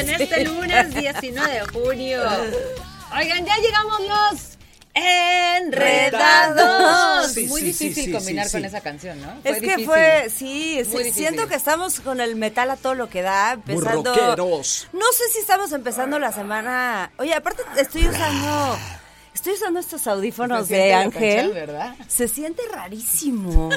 [0.00, 2.20] En este lunes 19 de junio?
[3.16, 4.50] Oigan, ya llegamos los
[6.00, 7.32] enredados.
[7.32, 9.34] Sí, Muy sí, difícil sí, combinar sí, con esa canción, ¿no?
[9.44, 9.86] Es que difícil.
[9.86, 10.82] fue, sí,
[11.12, 14.14] siento que estamos con el metal a todo lo que da, empezando.
[14.14, 14.88] Rockeros.
[14.92, 17.12] No sé si estamos empezando la semana.
[17.18, 18.78] Oye, aparte estoy usando,
[19.34, 21.52] estoy usando estos audífonos de Ángel.
[21.52, 21.94] ¿verdad?
[22.08, 23.70] Se siente rarísimo.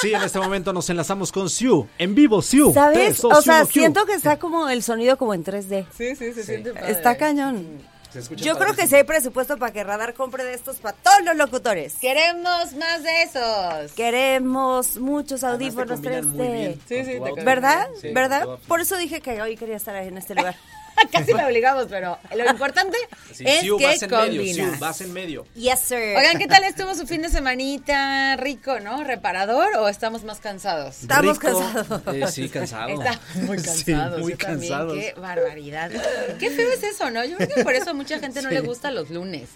[0.00, 1.86] Sí, en este momento nos enlazamos con Siu.
[1.98, 2.72] En vivo, Siu.
[2.72, 3.24] ¿Sabes?
[3.24, 5.86] O sea, siento que está como el sonido como en 3D.
[5.96, 6.90] Sí, sí, se siente padre.
[6.92, 7.82] Está cañón.
[8.12, 10.96] Se escucha Yo creo que si hay presupuesto para que Radar compre de estos para
[10.96, 11.94] todos los locutores.
[11.94, 13.92] Queremos más de esos.
[13.92, 16.52] Queremos muchos audífonos combinan muy 3D.
[16.52, 17.42] bien Sí, sí.
[17.42, 17.88] ¿Verdad?
[18.00, 18.46] Sí, ¿Verdad?
[18.68, 20.56] Por eso dije que hoy quería estar en este lugar.
[21.12, 22.96] Casi lo obligamos, pero lo importante
[23.32, 24.70] Sí, es Siu, que vas en medio, combina.
[24.70, 25.46] Siu, vas en medio.
[25.54, 26.16] Yes, sir.
[26.18, 29.02] Oigan, ¿qué tal estuvo su fin de semanita rico, no?
[29.04, 31.00] ¿Reparador o estamos más cansados?
[31.02, 31.58] Estamos Rico.
[31.60, 32.02] cansados.
[32.14, 32.88] Eh, sí, cansado.
[32.90, 34.20] Estamos muy Sí, cansados.
[34.20, 34.94] muy yo también, cansados.
[34.98, 35.90] Qué barbaridad.
[36.38, 37.24] Qué feo es eso, ¿no?
[37.24, 39.48] Yo creo que por eso a mucha gente no le gusta los lunes.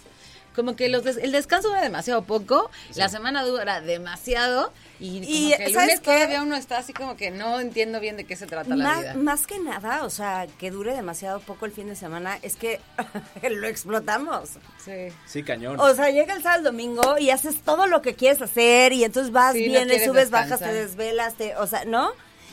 [0.57, 5.29] Como que los des- el descanso dura demasiado poco, la semana dura demasiado y, como
[5.31, 6.13] Y, que el ¿sabes lunes qué?
[6.15, 9.13] todavía uno está así como que no entiendo bien de qué se trata la vida.
[9.13, 12.81] más que nada, o sea, que dure demasiado poco el fin de semana, es que
[13.49, 14.49] lo explotamos.
[14.83, 15.09] Sí.
[15.27, 15.79] Sí, cañón.
[15.79, 19.03] O sea, llega el sábado, el domingo y haces todo lo que quieres hacer y
[19.03, 22.09] entonces vas, Sí, vienes, subes, bajas, te desvelas, te, o sea, ¿no?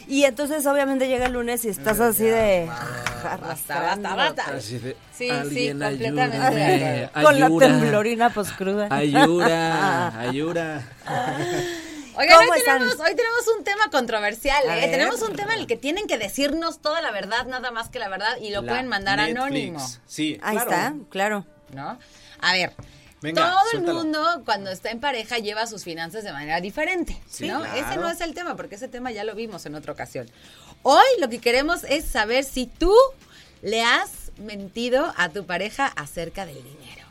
[0.07, 2.67] Y entonces obviamente llega el lunes y estás así de
[3.23, 4.43] Basta, basta, basta.
[4.57, 8.89] Así de, Sí, sí, completamente con la temblorina poscruda.
[8.91, 10.83] Ayuda, ayuda.
[12.17, 12.79] Oigan, ¿Cómo hoy están?
[12.79, 14.89] tenemos, hoy tenemos un tema controversial, ¿eh?
[14.89, 17.99] Tenemos un tema en el que tienen que decirnos toda la verdad, nada más que
[17.99, 19.37] la verdad, y lo La pueden mandar Netflix.
[19.41, 20.71] anónimo, Sí, Ahí claro.
[20.71, 21.45] está, claro.
[21.73, 21.99] ¿no?
[22.41, 22.73] A ver,
[23.25, 23.99] Venga, todo suéltalo.
[24.01, 27.61] el mundo cuando está en pareja lleva sus finanzas de manera diferente, Sí, ¿no?
[27.61, 27.75] claro.
[27.77, 30.31] Ese no es el tema, porque ese tema ya lo vimos en otra ocasión.
[30.83, 32.95] Hoy lo que queremos es saber si tú
[33.63, 37.03] le has mentido a tu pareja acerca del dinero.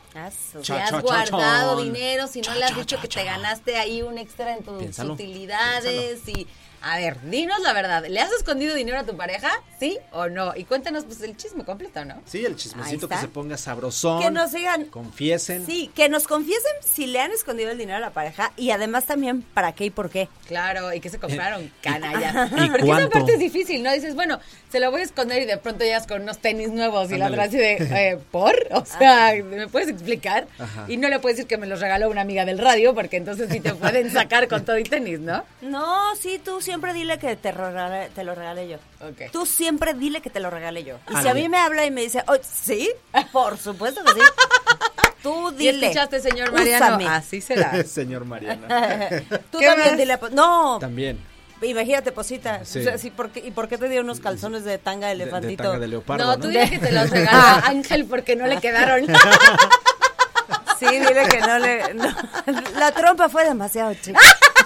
[0.62, 3.78] Si has guardado dinero, si no Cha, le has cha, dicho cha, que te ganaste
[3.78, 6.46] ahí un extra en tus Piénsalo, utilidades y
[6.86, 9.50] a ver, dinos la verdad, ¿le has escondido dinero a tu pareja?
[9.80, 10.54] ¿Sí o no?
[10.54, 12.22] Y cuéntanos pues el chisme completo, ¿no?
[12.26, 14.22] Sí, el chismecito que se ponga sabrosón.
[14.22, 14.86] Que nos digan.
[14.86, 15.66] Confiesen.
[15.66, 19.06] Sí, que nos confiesen si le han escondido el dinero a la pareja y además
[19.06, 20.28] también para qué y por qué.
[20.48, 22.52] Claro, y que se compraron canallas.
[22.58, 23.94] ¿Y Porque esa parte es difícil, ¿no?
[23.94, 27.10] Dices, bueno, se lo voy a esconder y de pronto llegas con unos tenis nuevos
[27.12, 28.56] y la otra así de, eh, ¿por?
[28.72, 30.48] O sea, ¿me puedes explicar?
[30.60, 30.86] Ajá.
[30.90, 33.50] Y no le puedes decir que me los regaló una amiga del radio porque entonces
[33.50, 35.46] sí te pueden sacar con todo y tenis, ¿no?
[35.62, 38.78] No, sí, tú siempre dile que te, regale- te lo regalé yo.
[39.08, 39.32] Ok.
[39.32, 40.98] Tú siempre dile que te lo regalé yo.
[41.12, 42.90] Y si a mí me habla y me dice, "Oye, ¿sí?
[43.32, 44.20] Por supuesto que sí.
[45.22, 45.88] Tú ¿Y dile.
[45.88, 46.86] escuchaste, señor Mariano?
[46.88, 47.08] úsame.
[47.08, 47.84] Así será.
[47.86, 48.68] Señor Mariana.
[49.52, 49.98] Tú ¿Qué también más?
[49.98, 50.20] dile.
[50.32, 51.20] No, También.
[51.62, 52.66] imagínate, posita.
[52.66, 52.80] Sí.
[52.80, 55.14] O sea, sí, ¿por qué- ¿Y por qué te dio unos calzones de tanga de
[55.14, 55.64] De, de elefantito?
[55.64, 56.40] tanga de leopardo, No, ¿no?
[56.40, 59.06] tú dile que te los regaló a Ángel porque no le quedaron.
[60.80, 61.94] Sí, dile que no le...
[61.94, 62.08] no.
[62.80, 64.20] La trompa fue demasiado chica.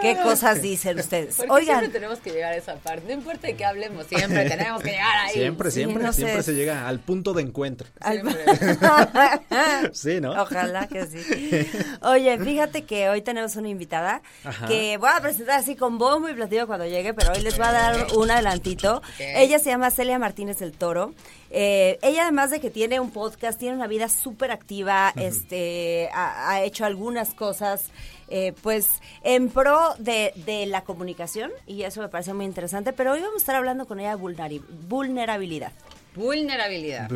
[0.00, 1.36] ¿Qué cosas dicen ustedes?
[1.36, 3.06] ¿Por qué Oigan, siempre tenemos que llegar a esa parte?
[3.06, 5.32] No importa de qué hablemos, siempre tenemos que llegar ahí.
[5.34, 6.12] Siempre, Sí, siempre, sé.
[6.12, 7.88] siempre se llega al punto de encuentro.
[8.00, 8.22] al-
[9.92, 10.32] Sí, ¿no?
[10.42, 11.66] Ojalá que sí.
[12.02, 14.66] Oye, fíjate que hoy tenemos una invitada Ajá.
[14.66, 17.66] que voy a presentar así con bombo y platillo cuando llegue, pero hoy les voy
[17.66, 19.02] a dar un adelantito.
[19.18, 21.14] Ella se llama Celia Martínez del Toro.
[21.50, 26.48] Eh, ella además de que tiene un podcast, tiene una vida súper activa, este, ha,
[26.50, 27.86] ha hecho algunas cosas,
[28.30, 32.92] eh, pues, en pro de, de la comunicación y eso me parece muy interesante.
[32.92, 35.72] Pero hoy vamos a estar hablando con ella de vulnerabilidad.
[36.16, 37.08] Vulnerabilidad.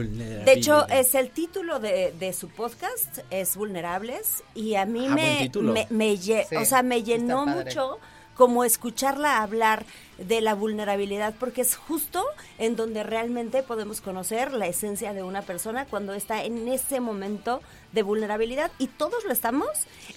[0.44, 5.14] De hecho, es el título de, de su podcast, es Vulnerables, y a mí Ah,
[5.14, 7.64] me, me, me Sí, o sea, me llenó padre.
[7.64, 7.98] mucho
[8.36, 9.84] como escucharla hablar
[10.18, 12.24] de la vulnerabilidad, porque es justo
[12.58, 17.60] en donde realmente podemos conocer la esencia de una persona cuando está en ese momento
[17.92, 19.68] de vulnerabilidad y todos lo estamos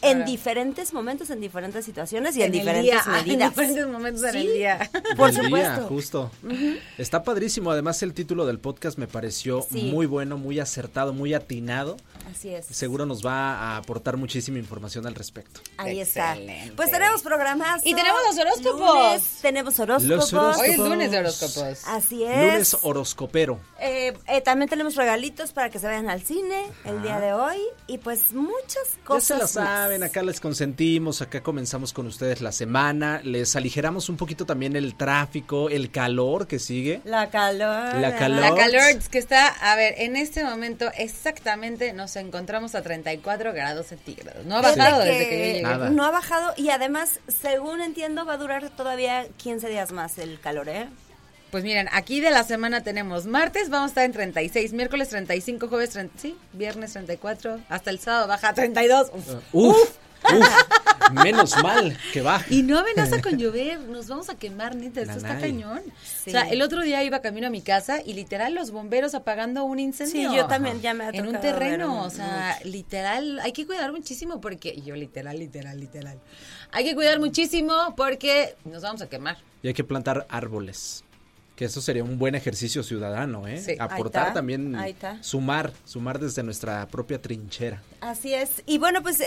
[0.04, 3.50] en diferentes momentos, en diferentes situaciones y en, diferentes día, en medidas.
[3.50, 4.38] diferentes momentos en Sí.
[4.48, 4.90] el día.
[5.16, 5.74] Por Del supuesto.
[5.80, 6.32] día, justo.
[7.00, 7.72] Está padrísimo.
[7.72, 9.84] Además, el título del podcast me pareció Sí.
[9.92, 11.98] muy bueno, muy acertado, muy atinado.
[12.30, 12.66] Así es.
[12.66, 15.62] Seguro nos va a aportar muchísima información al respecto.
[15.78, 16.60] Ahí Excelente.
[16.64, 16.76] está.
[16.76, 17.86] Pues tenemos programas.
[17.86, 19.22] Y tenemos los horóscopos.
[19.42, 20.08] tenemos horóscopos.
[20.10, 20.58] Los horóscopos.
[20.68, 21.84] Hoy es lunes de horóscopos.
[21.88, 22.38] Así es.
[22.52, 23.60] Lunes horoscopero.
[23.80, 27.58] Eh, eh, también tenemos regalitos para que se vayan al cine el día de hoy
[27.88, 29.24] y pues muchas Ya cosas.
[29.28, 29.52] se lo más.
[29.52, 34.76] saben, acá les consentimos, acá comenzamos con ustedes la semana, les aligeramos un poquito también
[34.76, 37.02] el tráfico, el calor que sigue.
[37.06, 37.96] La calor.
[37.96, 38.42] La calor.
[38.42, 43.88] La calor que está, a ver, en este momento exactamente nos encontramos a 34 grados
[43.88, 44.46] centígrados.
[44.46, 45.62] No ha bajado que desde que yo llegué.
[45.62, 45.90] Nada.
[45.90, 50.40] No ha bajado y además, según entiendo, va a durar todavía 15 días más el
[50.40, 50.88] calor, ¿eh?
[51.52, 55.70] Pues miren, aquí de la semana tenemos martes vamos a estar en 36, miércoles 35,
[55.70, 59.12] jueves 30, sí, viernes 34, hasta el sábado baja a 32.
[59.14, 59.30] Uf.
[59.30, 59.90] Uf, uf,
[61.24, 62.54] menos mal que baje.
[62.54, 65.82] Y no amenaza con llover, nos vamos a quemar, neta, esto está cañón.
[66.04, 66.30] Sí.
[66.30, 69.64] O sea, el otro día iba camino a mi casa y literal los bomberos apagando
[69.64, 70.30] un incendio.
[70.30, 73.92] Sí, yo también ya me ha En un terreno, o sea, literal, hay que cuidar
[73.92, 76.20] muchísimo porque, y yo literal, literal, literal.
[76.72, 79.38] Hay que cuidar muchísimo porque nos vamos a quemar.
[79.64, 81.04] Y hay que plantar árboles.
[81.58, 83.58] Que eso sería un buen ejercicio ciudadano, ¿eh?
[83.60, 83.72] Sí.
[83.72, 85.22] Ahí Aportar está, también, ahí está.
[85.24, 87.82] sumar, sumar desde nuestra propia trinchera.
[88.00, 88.62] Así es.
[88.68, 89.26] Y bueno, pues eh,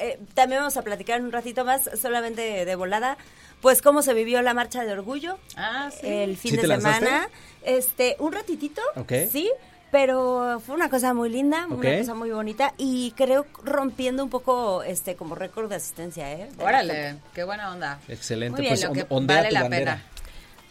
[0.00, 3.16] eh, también vamos a platicar un ratito más, solamente de volada,
[3.62, 6.06] pues cómo se vivió la marcha de orgullo Ah, sí.
[6.08, 7.06] el fin ¿Sí de lanzaste?
[7.06, 7.28] semana.
[7.62, 9.12] Este, un ratitito, Ok.
[9.30, 9.48] sí,
[9.92, 14.82] pero fue una cosa muy linda, una cosa muy bonita y creo rompiendo un poco
[14.82, 16.48] este como récord de asistencia, ¿eh?
[16.56, 18.00] De Órale, qué buena onda.
[18.08, 19.92] Excelente, Muy bien, pues lo que on- ondea vale tu la bandera.
[19.94, 20.04] pena.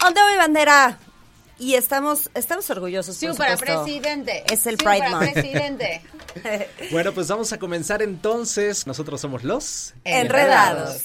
[0.06, 0.98] Ondeo mi bandera.
[1.57, 3.84] Y estamos estamos orgullosos, Sí, por para supuesto.
[3.84, 4.44] presidente.
[4.50, 5.34] Es el Pride para Month.
[5.34, 6.01] presidente.
[6.92, 8.86] Bueno, pues vamos a comenzar entonces.
[8.88, 9.94] Nosotros somos los...
[10.06, 11.01] Enredados.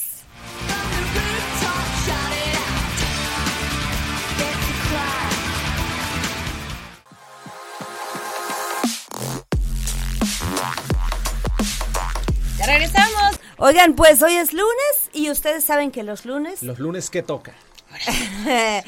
[12.59, 13.39] Ya regresamos.
[13.57, 17.55] Oigan, pues hoy es lunes y ustedes saben que los lunes Los lunes que toca.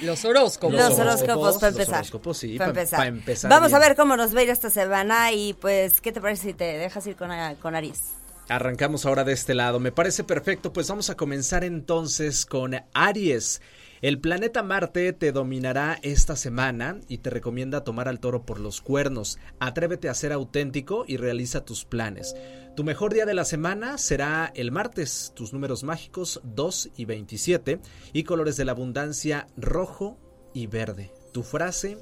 [0.02, 0.74] Los horóscopos.
[0.76, 1.94] Los horóscopos, para los empezar.
[1.96, 2.98] horóscopos, sí, para pa- empezar.
[3.00, 6.12] pa empezar Vamos a ver cómo nos va a ir esta semana y pues, ¿qué
[6.12, 7.30] te parece si te dejas ir con,
[7.62, 8.00] con Aries?
[8.48, 9.80] Arrancamos ahora de este lado.
[9.80, 13.60] Me parece perfecto, pues vamos a comenzar entonces con Aries.
[14.02, 18.82] El planeta Marte te dominará esta semana y te recomienda tomar al toro por los
[18.82, 19.38] cuernos.
[19.58, 22.36] Atrévete a ser auténtico y realiza tus planes.
[22.76, 25.32] Tu mejor día de la semana será el martes.
[25.34, 27.80] Tus números mágicos 2 y 27
[28.12, 30.18] y colores de la abundancia rojo
[30.52, 31.10] y verde.
[31.32, 31.96] Tu frase,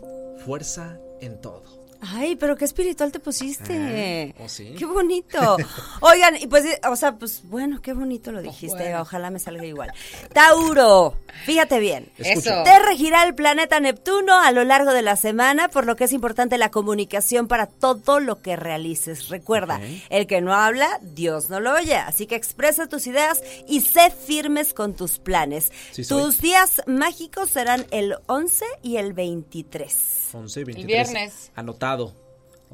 [0.44, 1.83] fuerza en todo.
[2.06, 4.34] Ay, pero qué espiritual te pusiste.
[4.36, 4.74] Ah, ¿oh, sí?
[4.78, 5.56] Qué bonito.
[6.00, 8.76] Oigan, y pues, o sea, pues bueno, qué bonito lo dijiste.
[8.76, 9.02] bueno.
[9.02, 9.92] Ojalá me salga igual.
[10.32, 12.12] Tauro, fíjate bien.
[12.18, 12.62] Escucha.
[12.62, 12.62] Eso.
[12.64, 16.12] Te regirá el planeta Neptuno a lo largo de la semana, por lo que es
[16.12, 19.28] importante la comunicación para todo lo que realices.
[19.28, 19.80] Recuerda,
[20.10, 21.96] el que no habla, Dios no lo oye.
[21.96, 25.72] Así que expresa tus ideas y sé firmes con tus planes.
[25.92, 26.22] Sí soy.
[26.22, 30.30] tus días mágicos serán el 11 y el 23.
[30.34, 30.86] 11 y 23.
[30.86, 31.50] viernes.
[31.54, 31.93] Anotado.
[32.02, 32.24] 11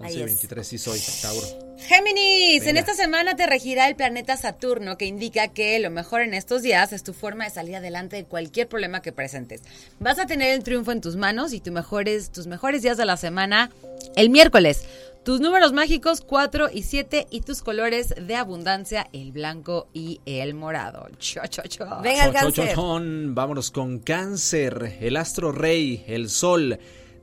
[0.03, 0.27] Ahí y es.
[0.27, 1.47] 23, sí soy, Tauro.
[1.79, 6.35] Géminis, en esta semana te regirá el planeta Saturno, que indica que lo mejor en
[6.35, 9.63] estos días es tu forma de salir adelante de cualquier problema que presentes.
[9.99, 13.07] Vas a tener el triunfo en tus manos y tu mejores, tus mejores días de
[13.07, 13.71] la semana
[14.17, 14.85] el miércoles.
[15.25, 20.55] Tus números mágicos 4 y 7 y tus colores de abundancia el blanco y el
[20.55, 21.09] morado.
[21.19, 21.85] Cho, cho, cho.
[22.03, 22.75] Venga, el cáncer.
[22.75, 24.97] Vámonos con cáncer.
[25.01, 26.79] El astro rey, el sol.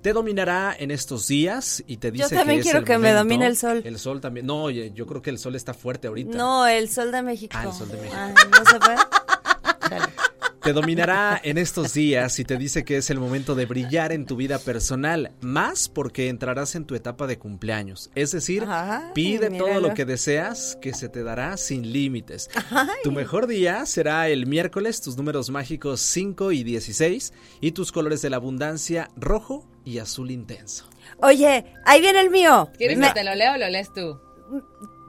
[0.08, 3.10] Te dominará en estos días y te dice también que es quiero el que me
[3.10, 3.82] momento- domine el sol.
[3.84, 4.46] El sol también.
[4.46, 6.38] No, oye, yo creo que el sol está fuerte ahorita.
[6.38, 7.54] No, el sol de México.
[7.60, 8.16] Ah, el sol de México.
[8.18, 8.98] Ah, ¿No se puede?
[9.90, 10.14] Dale.
[10.62, 14.26] Te dominará en estos días y te dice que es el momento de brillar en
[14.26, 18.10] tu vida personal, más porque entrarás en tu etapa de cumpleaños.
[18.16, 22.50] Es decir, Ay, pide todo lo que deseas, que se te dará sin límites.
[23.04, 28.22] Tu mejor día será el miércoles, tus números mágicos 5 y 16 y tus colores
[28.22, 30.86] de la abundancia rojo y azul intenso.
[31.22, 32.70] Oye, ahí viene el mío.
[32.78, 34.20] ¿Quieres Me- que te lo leo o lo lees tú?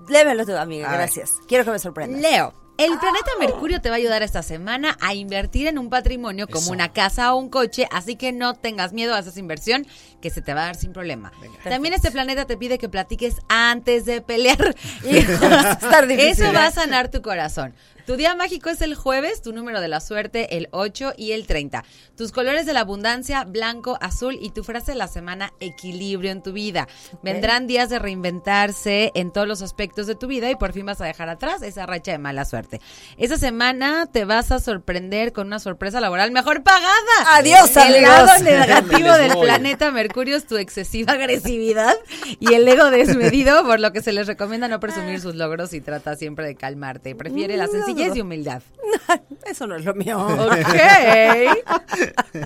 [0.08, 1.00] Léemelo tú, amiga, A ver.
[1.00, 1.32] gracias.
[1.49, 2.20] Quiero que me sorprendas.
[2.20, 2.54] Leo.
[2.78, 6.61] El planeta Mercurio te va a ayudar esta semana a invertir en un patrimonio como
[6.61, 6.73] Eso.
[6.73, 9.85] una casa o un coche, así que no tengas miedo a esa inversión
[10.20, 11.32] que se te va a dar sin problema.
[11.64, 14.75] También este planeta te pide que platiques antes de pelear.
[15.02, 16.52] Difícil, Eso ¿eh?
[16.52, 17.75] va a sanar tu corazón.
[18.06, 21.46] Tu día mágico es el jueves, tu número de la suerte el 8 y el
[21.46, 21.84] 30.
[22.16, 26.42] Tus colores de la abundancia, blanco, azul y tu frase de la semana, equilibrio en
[26.42, 26.88] tu vida.
[27.22, 31.02] Vendrán días de reinventarse en todos los aspectos de tu vida y por fin vas
[31.02, 32.80] a dejar atrás esa racha de mala suerte.
[33.18, 36.88] Esa semana te vas a sorprender con una sorpresa laboral mejor pagada.
[37.34, 38.02] Adiós, El amigos.
[38.08, 41.96] lado negativo del planeta Mercurio es tu excesiva agresividad
[42.40, 45.80] y el ego desmedido, por lo que se les recomienda no presumir sus logros y
[45.80, 47.14] trata siempre de calmarte.
[47.14, 48.62] Prefiere la sencillez y humildad.
[49.46, 50.18] Eso no es lo mío.
[50.18, 50.56] Ok.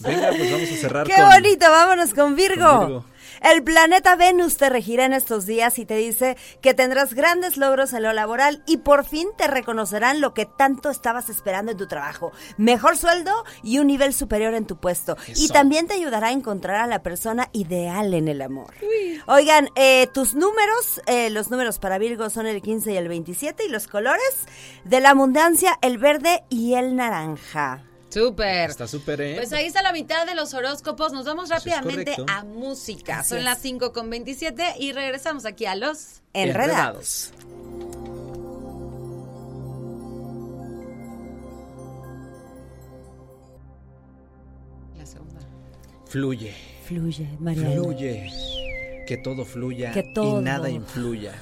[0.00, 2.66] Venga, pues vamos a cerrar Qué con- bonito, vámonos con Virgo.
[2.66, 3.04] con Virgo.
[3.40, 7.92] El planeta Venus te regirá en estos días y te dice que tendrás grandes logros
[7.94, 11.86] en lo laboral y por fin te reconocerán lo que tanto estabas esperando en tu
[11.86, 12.32] trabajo.
[12.58, 13.32] Mejor sueldo
[13.62, 15.16] y un nivel superior en tu puesto.
[15.36, 18.74] Y también te ayudará a encontrar a la persona ideal en el amor.
[19.26, 23.64] Oigan, eh, tus números, eh, los números para Virgo son el 15 y el 27
[23.64, 24.46] y los colores
[24.84, 27.84] de la abundancia, el verde y el naranja.
[28.10, 28.70] Súper.
[28.70, 29.34] Está súper, ¿eh?
[29.36, 31.12] Pues ahí está la mitad de los horóscopos.
[31.12, 33.20] Nos vamos rápidamente a música.
[33.20, 33.44] Así Son es.
[33.44, 36.20] las 5 con 27 y regresamos aquí a los...
[36.32, 37.32] Enredados.
[44.98, 45.40] La segunda.
[46.06, 47.70] Fluye, Fluye, María.
[47.72, 48.30] fluye.
[49.06, 50.40] Que todo fluya Que todo.
[50.40, 51.34] y nada influya.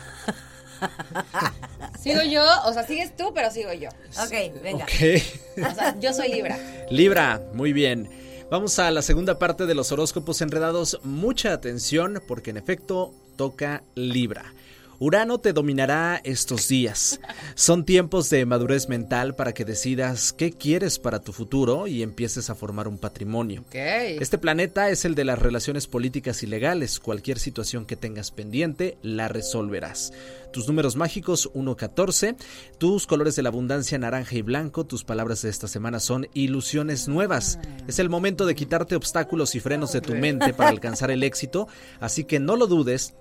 [2.00, 3.88] Sigo yo, o sea, sigues tú, pero sigo yo.
[4.22, 4.84] Ok, venga.
[4.84, 5.70] Ok.
[5.70, 6.58] O sea, yo soy Libra.
[6.90, 8.08] Libra, muy bien.
[8.50, 11.00] Vamos a la segunda parte de los horóscopos enredados.
[11.02, 14.54] Mucha atención porque en efecto toca Libra.
[15.00, 17.20] Urano te dominará estos días.
[17.54, 22.50] Son tiempos de madurez mental para que decidas qué quieres para tu futuro y empieces
[22.50, 23.64] a formar un patrimonio.
[23.72, 26.98] Este planeta es el de las relaciones políticas y legales.
[26.98, 30.12] Cualquier situación que tengas pendiente, la resolverás.
[30.52, 32.34] Tus números mágicos 1-14,
[32.78, 37.06] tus colores de la abundancia naranja y blanco, tus palabras de esta semana son ilusiones
[37.06, 37.60] nuevas.
[37.86, 41.68] Es el momento de quitarte obstáculos y frenos de tu mente para alcanzar el éxito,
[42.00, 43.14] así que no lo dudes.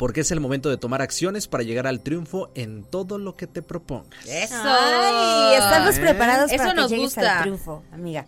[0.00, 3.46] Porque es el momento de tomar acciones para llegar al triunfo en todo lo que
[3.46, 4.24] te propongas.
[4.26, 4.54] Eso.
[4.56, 6.00] Ay, estamos ¿Eh?
[6.00, 7.36] preparados Eso para que nos llegues gusta.
[7.36, 8.24] al triunfo, amiga.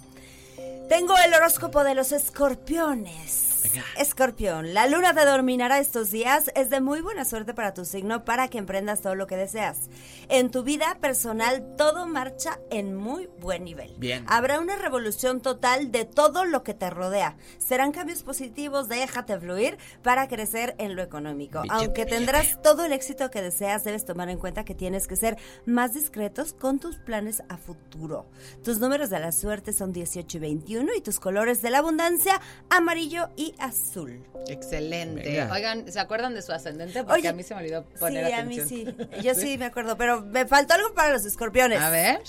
[0.90, 3.51] Tengo el horóscopo de los escorpiones.
[3.98, 6.50] Escorpión, la luna te dominará estos días.
[6.54, 9.90] Es de muy buena suerte para tu signo para que emprendas todo lo que deseas.
[10.28, 13.94] En tu vida personal todo marcha en muy buen nivel.
[13.98, 14.24] Bien.
[14.28, 17.36] Habrá una revolución total de todo lo que te rodea.
[17.58, 21.62] Serán cambios positivos, déjate fluir para crecer en lo económico.
[21.62, 25.16] Billete, Aunque tendrás todo el éxito que deseas, debes tomar en cuenta que tienes que
[25.16, 28.26] ser más discretos con tus planes a futuro.
[28.64, 32.40] Tus números de la suerte son 18 y 21 y tus colores de la abundancia,
[32.70, 34.22] amarillo y azul.
[34.48, 35.22] Excelente.
[35.22, 35.52] Venga.
[35.52, 37.04] Oigan, ¿se acuerdan de su ascendente?
[37.04, 38.96] Porque Oye, a mí se me olvidó poner sí, a mí atención.
[38.98, 39.20] sí.
[39.22, 41.80] Yo sí me acuerdo, pero me faltó algo para los escorpiones.
[41.80, 42.20] A ver.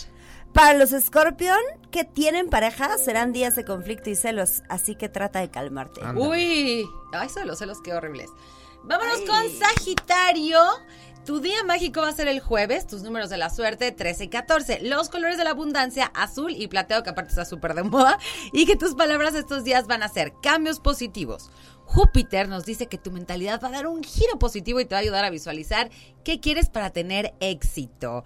[0.53, 1.57] Para los escorpión
[1.89, 6.01] que tienen pareja, serán días de conflicto y celos, así que trata de calmarte.
[6.15, 6.85] Uy.
[7.11, 8.29] Ay, eso de los celos, qué horribles.
[8.83, 9.25] Vámonos Ay.
[9.25, 10.59] con Sagitario.
[11.25, 14.27] Tu día mágico va a ser el jueves, tus números de la suerte 13 y
[14.27, 18.19] 14, los colores de la abundancia azul y plateo que aparte está súper de moda
[18.51, 21.49] y que tus palabras estos días van a ser cambios positivos.
[21.93, 24.99] Júpiter nos dice que tu mentalidad va a dar un giro positivo y te va
[24.99, 25.91] a ayudar a visualizar
[26.23, 28.23] qué quieres para tener éxito.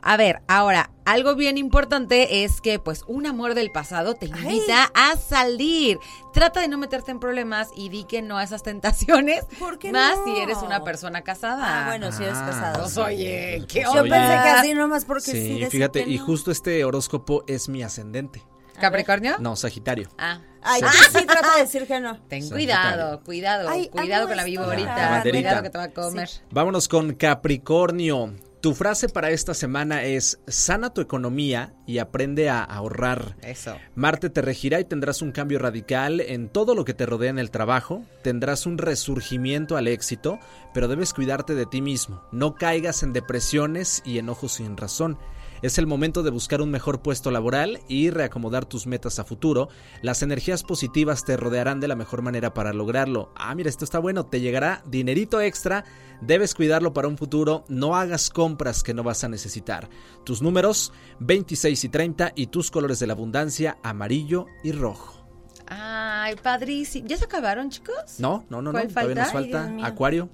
[0.00, 4.90] A ver, ahora, algo bien importante es que pues un amor del pasado te invita
[4.94, 5.98] a salir.
[6.32, 9.44] Trata de no meterte en problemas y di que no a esas tentaciones.
[9.58, 10.24] ¿Por qué Más no?
[10.24, 11.82] si eres una persona casada.
[11.84, 12.82] Ah, bueno, si eres Ah, casado.
[12.84, 14.10] Pues, oye, qué Yo Oye.
[14.10, 15.58] pensé que así nomás porque sí.
[15.58, 18.42] Sí, fíjate, que y justo este horóscopo es mi ascendente.
[18.80, 19.36] ¿Capricornio?
[19.38, 20.08] No, Sagitario.
[20.18, 20.40] Ah.
[20.62, 21.18] Ay, Sí.
[21.20, 22.20] sí, trata de decir que no.
[22.28, 22.54] Ten Sagitario.
[22.54, 26.28] cuidado, cuidado, Ay, cuidado con la viborita, cuidado que te va a comer.
[26.50, 28.34] Vámonos con Capricornio.
[28.60, 33.36] Tu frase para esta semana es sana tu economía y aprende a ahorrar.
[33.40, 33.74] Eso.
[33.94, 37.38] Marte te regirá y tendrás un cambio radical en todo lo que te rodea en
[37.38, 40.38] el trabajo, tendrás un resurgimiento al éxito,
[40.74, 45.18] pero debes cuidarte de ti mismo, no caigas en depresiones y enojos sin razón.
[45.62, 49.68] Es el momento de buscar un mejor puesto laboral y reacomodar tus metas a futuro.
[50.00, 53.30] Las energías positivas te rodearán de la mejor manera para lograrlo.
[53.36, 55.84] Ah, mira, esto está bueno, te llegará dinerito extra,
[56.22, 59.90] debes cuidarlo para un futuro, no hagas compras que no vas a necesitar.
[60.24, 65.26] Tus números 26 y 30 y tus colores de la abundancia amarillo y rojo.
[65.66, 67.06] Ay, padrísimo.
[67.06, 68.18] ¿Ya se acabaron, chicos?
[68.18, 69.64] No, no, no, no, ¿Cuál todavía nos falta?
[69.64, 69.86] Ay, falta.
[69.86, 70.30] Acuario.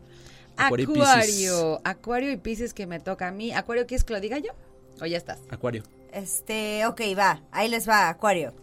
[0.56, 3.52] Acuario, Acuario y Pisces que me toca a mí.
[3.52, 4.52] ¿Acuario quieres que lo diga yo?
[5.00, 5.40] ¿O ya estás?
[5.50, 5.82] Acuario.
[6.12, 7.42] Este, ok, va.
[7.50, 8.54] Ahí les va, Acuario.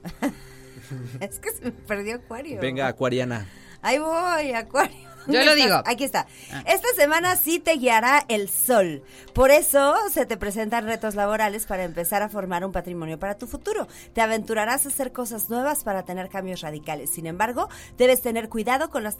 [1.19, 2.59] es que se me perdió Acuario.
[2.59, 3.47] Venga, Acuariana.
[3.81, 5.12] Ahí voy, Acuario.
[5.27, 5.65] Yo ¿Dónde lo estás?
[5.65, 5.81] digo.
[5.85, 6.27] Aquí está.
[6.65, 9.03] Esta semana sí te guiará el sol.
[9.33, 13.47] Por eso se te presentan retos laborales para empezar a formar un patrimonio para tu
[13.47, 13.87] futuro.
[14.13, 17.09] Te aventurarás a hacer cosas nuevas para tener cambios radicales.
[17.09, 19.17] Sin embargo, debes tener cuidado con las,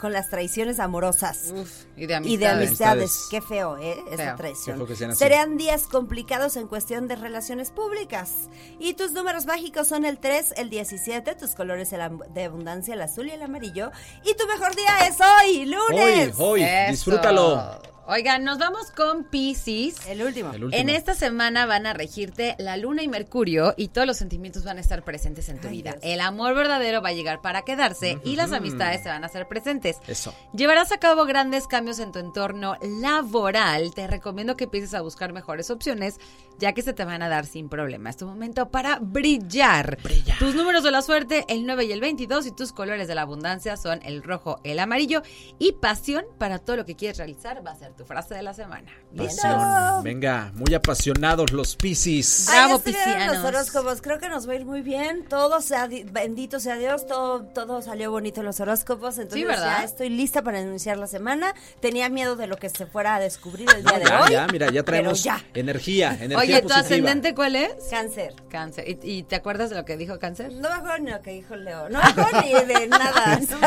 [0.00, 1.52] con las traiciones amorosas.
[1.54, 2.32] Uf, y de amistades.
[2.32, 3.26] Y de amistades.
[3.30, 3.96] Qué feo, ¿eh?
[4.10, 4.86] Esa traición.
[5.16, 8.48] Serían días complicados en cuestión de relaciones públicas.
[8.78, 13.28] Y tus números mágicos son el 3, el 17, tus colores de abundancia, el azul
[13.28, 13.90] y el amarillo.
[14.24, 16.34] Y tu mejor día es hoy, Hoy, lunes.
[16.38, 16.90] hoy, Eso.
[16.90, 17.80] disfrútalo.
[18.08, 20.06] Oigan, nos vamos con Pisces.
[20.06, 20.52] El último.
[20.52, 20.80] El último.
[20.80, 24.78] En esta semana van a regirte la luna y Mercurio y todos los sentimientos van
[24.78, 25.90] a estar presentes en tu Ay, vida.
[25.90, 26.04] Dios.
[26.04, 29.48] El amor verdadero va a llegar para quedarse y las amistades se van a hacer
[29.48, 29.96] presentes.
[30.06, 30.32] Eso.
[30.54, 33.92] Llevarás a cabo grandes cambios en tu entorno laboral.
[33.92, 36.20] Te recomiendo que empieces a buscar mejores opciones
[36.58, 38.10] ya que se te van a dar sin problema.
[38.10, 39.98] Es tu momento para brillar.
[40.38, 43.22] Tus números de la suerte, el 9 y el 22 y tus colores de la
[43.22, 45.22] abundancia son el rojo, el amarillo
[45.58, 48.52] y pasión para todo lo que quieres realizar va a ser tu frase de la
[48.52, 48.92] semana.
[49.16, 50.02] Pasión.
[50.02, 52.46] Venga, muy apasionados los Piscis.
[52.50, 53.36] Bravo, piscianos.
[53.36, 54.02] los horóscopos.
[54.02, 55.24] Creo que nos va a ir muy bien.
[55.28, 57.06] Todo sea, di- bendito sea Dios.
[57.06, 59.18] Todo, todo salió bonito en los horóscopos.
[59.18, 59.78] Entonces ¿verdad?
[59.78, 61.54] ya estoy lista para iniciar la semana.
[61.80, 64.30] Tenía miedo de lo que se fuera a descubrir el día de Ya, hoy.
[64.30, 65.42] ya, mira, ya traemos ya.
[65.54, 67.72] energía, energía Oye, ¿tu ascendente cuál es?
[67.90, 68.34] Cáncer.
[68.50, 68.84] Cáncer.
[68.88, 70.52] ¿Y, y te acuerdas de lo que dijo Cáncer?
[70.52, 71.88] No me acuerdo ni lo que dijo Leo.
[71.88, 73.38] No me acuerdo ni de nada.
[73.40, 73.58] Sí, sí, sí,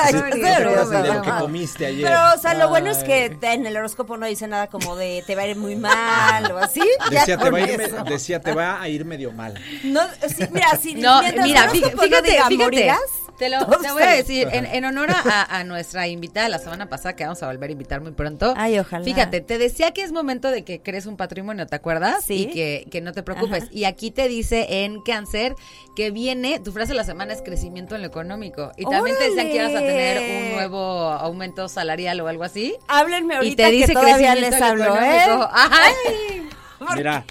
[0.42, 2.04] ¿Te acuerdas orgullosa, de lo que comiste ayer?
[2.06, 5.24] Pero, o sea, lo bueno es que en el horóscopo no dice nada como de
[5.26, 6.82] te va a ir muy mal o así.
[7.12, 9.54] Ya Decía te, va a ir, me- decía, te va a ir medio mal.
[9.84, 12.94] No, sí, mira, si No, mira, fíjate, diga fíjate.
[13.40, 16.90] Te, lo, te voy a decir, en, en honor a, a nuestra invitada la semana
[16.90, 18.54] pasada, que vamos a volver a invitar muy pronto.
[18.58, 19.06] Ay, ojalá.
[19.06, 22.26] Fíjate, te decía que es momento de que crees un patrimonio, ¿te acuerdas?
[22.26, 22.44] Sí.
[22.44, 23.64] Y que, que no te preocupes.
[23.64, 23.72] Ajá.
[23.72, 25.56] Y aquí te dice en cáncer
[25.96, 28.74] que viene, tu frase de la semana es crecimiento en lo económico.
[28.76, 30.80] Y también te decían que ibas a tener un nuevo
[31.10, 32.76] aumento salarial o algo así.
[32.90, 35.26] Háblenme Y ahorita te dice que todavía les hablo, ¿eh?
[35.52, 36.50] Ay.
[36.96, 37.26] Mira,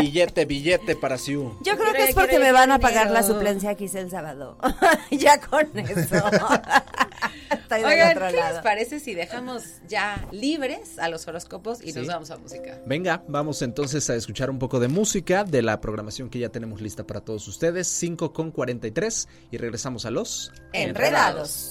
[0.00, 1.58] billete, billete para Siu.
[1.62, 4.56] Yo creo que es porque me van a pagar la suplencia que hice el sábado.
[5.10, 6.16] ya con eso.
[7.50, 11.98] Estoy Oigan, otro ¿qué les parece si dejamos ya libres a los horóscopos y Sí.
[11.98, 12.78] nos vamos a música?
[12.86, 16.80] Venga, vamos entonces a escuchar un poco de música de la programación que ya tenemos
[16.80, 21.69] lista para todos ustedes, 5 con 43 y regresamos a los Enredados.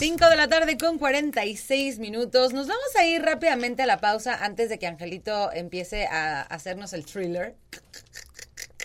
[0.00, 2.54] Cinco de la tarde con 46 minutos.
[2.54, 6.94] Nos vamos a ir rápidamente a la pausa antes de que Angelito empiece a hacernos
[6.94, 7.54] el thriller.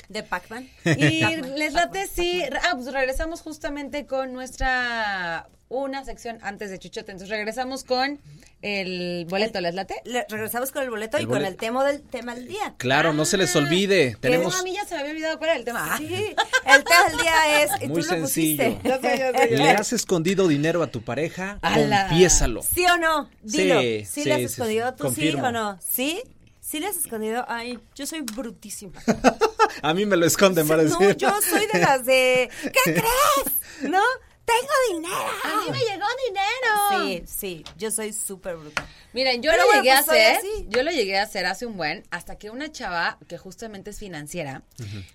[0.09, 0.69] De Pac-Man.
[0.83, 1.23] Y
[1.55, 2.43] les late si...
[2.43, 5.47] Ah, pues regresamos justamente con nuestra...
[5.67, 7.11] Una sección antes de Chuchote.
[7.11, 8.19] Entonces regresamos con
[8.61, 9.59] el boleto.
[9.61, 9.95] ¿Les late?
[10.05, 12.75] Le- regresamos con el boleto El y con el tema del tema del día.
[12.77, 15.37] Claro, no se les olvide, Que tenemos no, a mí ya se me había olvidado
[15.39, 15.87] cuál era el tema.
[15.95, 15.97] Ah.
[15.97, 17.71] Sí, el tema del día es.
[17.71, 18.63] muy tú lo sencillo.
[18.63, 18.79] pusiste.
[18.87, 21.57] Ya sé, ya sé, ya ¿Le has escondido dinero a tu pareja?
[21.63, 22.07] ¡Hala!
[22.09, 22.61] Confiésalo.
[22.61, 23.29] ¿Sí o no?
[23.41, 23.81] Dilo.
[23.81, 24.93] Sí, ¿Sí, sí, le has sí, escondido?
[24.93, 25.41] ¿Tú confirmo.
[25.41, 25.79] sí o no?
[25.81, 26.21] ¿Sí?
[26.61, 27.43] ¿Sí le has escondido?
[27.47, 28.93] Ay, yo soy brutísima.
[29.81, 31.17] A mí me lo esconden para no, decir.
[31.17, 32.49] yo soy de las de.
[32.61, 33.89] ¿Qué crees?
[33.91, 34.01] ¿No?
[34.45, 35.31] ¡Tengo dinero!
[35.43, 37.07] A mí me llegó dinero.
[37.07, 38.85] Sí, sí, yo soy súper brutal.
[39.13, 41.45] Miren, yo Pero lo bueno, llegué pues a soy hacer, yo lo llegué a hacer
[41.45, 44.61] hace un buen, hasta que una chava que justamente es financiera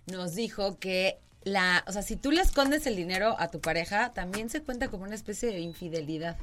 [0.06, 4.12] nos dijo que la, o sea, si tú le escondes el dinero a tu pareja,
[4.12, 6.36] también se cuenta como una especie de infidelidad.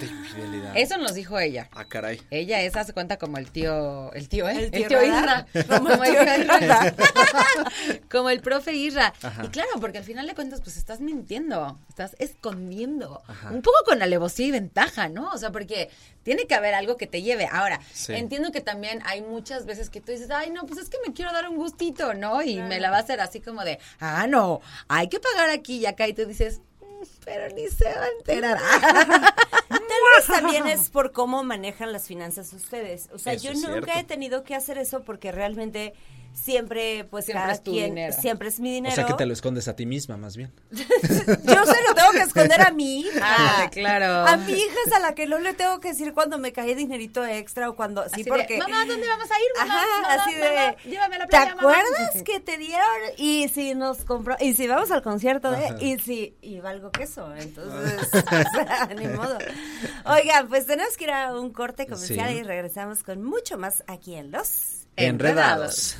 [0.00, 0.72] De infidelidad.
[0.76, 1.68] Eso nos dijo ella.
[1.72, 2.20] Ah, caray.
[2.30, 4.70] Ella es, hace cuenta como el tío, el tío, ¿eh?
[4.72, 4.98] El tío.
[4.98, 5.46] Radar.
[5.68, 6.24] Como el tío.
[6.24, 6.94] Radar.
[8.10, 8.70] Como el profe.
[8.98, 9.44] Ajá.
[9.44, 13.22] Y claro, porque al final de cuentas, pues estás mintiendo, estás escondiendo.
[13.28, 13.50] Ajá.
[13.50, 15.30] Un poco con alevosía y ventaja, ¿no?
[15.32, 15.90] O sea, porque
[16.22, 17.46] tiene que haber algo que te lleve.
[17.50, 18.14] Ahora, Sí.
[18.14, 21.12] entiendo que también hay muchas veces que tú dices, ay, no, pues es que me
[21.12, 22.42] quiero dar un gustito, ¿no?
[22.42, 25.76] Y me la va a hacer así como de, ah, no, hay que pagar aquí
[25.78, 26.08] y acá.
[26.08, 28.58] Y tú dices, "Mm, pero ni se va a enterar.
[30.26, 33.08] También es por cómo manejan las finanzas ustedes.
[33.12, 33.92] O sea, Eso yo nunca cierto.
[34.00, 35.94] he tenido que hacer eso porque realmente
[36.34, 38.14] siempre, pues Siempre cada es tu quien, dinero.
[38.20, 38.94] siempre es mi O dinero.
[38.94, 40.52] sea que te lo escondes a ti misma, más bien.
[40.72, 43.34] Yo se lo tengo que esconder a mi hija.
[43.36, 44.26] Ándale, claro.
[44.28, 46.74] A mi hija es a la que no le tengo que decir cuando me cae
[46.74, 49.74] dinerito extra o cuando sí Así de, porque mamá, ¿dónde vamos a ir, mamá?
[49.80, 52.84] Ajá, Mamá, así de mamá, llévame a la ¿Te playa, mamá?" acuerdas que te dieron
[53.16, 55.76] y si nos compró y si vamos al concierto de Ajá.
[55.80, 59.38] y si y valgo queso, entonces o sea, ni modo.
[60.06, 62.36] Oigan, pues tenemos que ir a un corte comercial Sí.
[62.38, 65.96] y regresamos con mucho más aquí en Los Enredados.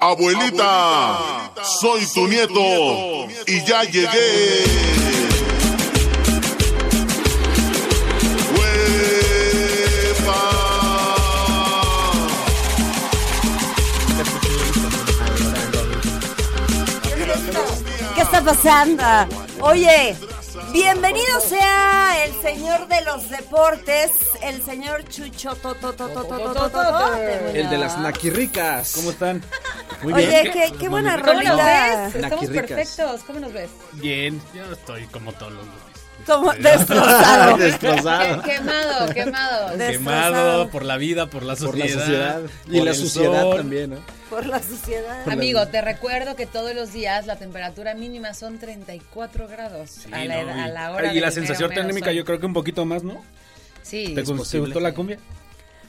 [0.00, 4.64] Abuelita, soy, tu, nieto, y ya llegué.
[18.14, 19.04] ¿Qué está pasando?
[19.60, 20.16] Oye,
[20.72, 24.10] bienvenido sea el señor de los deportes,
[24.42, 25.56] el señor Chucho
[27.54, 28.92] El de las naquirricas.
[28.94, 29.42] ¿Cómo están?
[30.02, 32.06] Muy Oye, qué, qué buena ¿Cómo nos rolita.
[32.06, 32.14] ves?
[32.14, 33.20] Estamos perfectos.
[33.26, 33.70] ¿Cómo nos ves?
[33.92, 35.64] Bien, yo estoy como todos los.
[36.28, 37.56] Como destrozado.
[37.58, 38.42] Destrozado.
[38.42, 39.14] Quemado, quemado.
[39.14, 40.68] Quemado Destrozado.
[40.70, 41.88] por la vida, por la Por sociedad.
[41.96, 42.40] la sociedad.
[42.68, 43.56] Y por la suciedad sol.
[43.56, 43.96] también, ¿no?
[44.28, 45.28] Por la sociedad.
[45.28, 50.24] Amigo, te recuerdo que todos los días la temperatura mínima son 34 grados Sí, a,
[50.26, 50.52] la, ¿no?
[50.62, 53.02] a Y- la hora Y la sensación mero térmica yo creo que un poquito más,
[53.02, 53.22] ¿no?
[53.82, 54.12] Sí.
[54.14, 55.18] ¿Te, gustó la cumbia?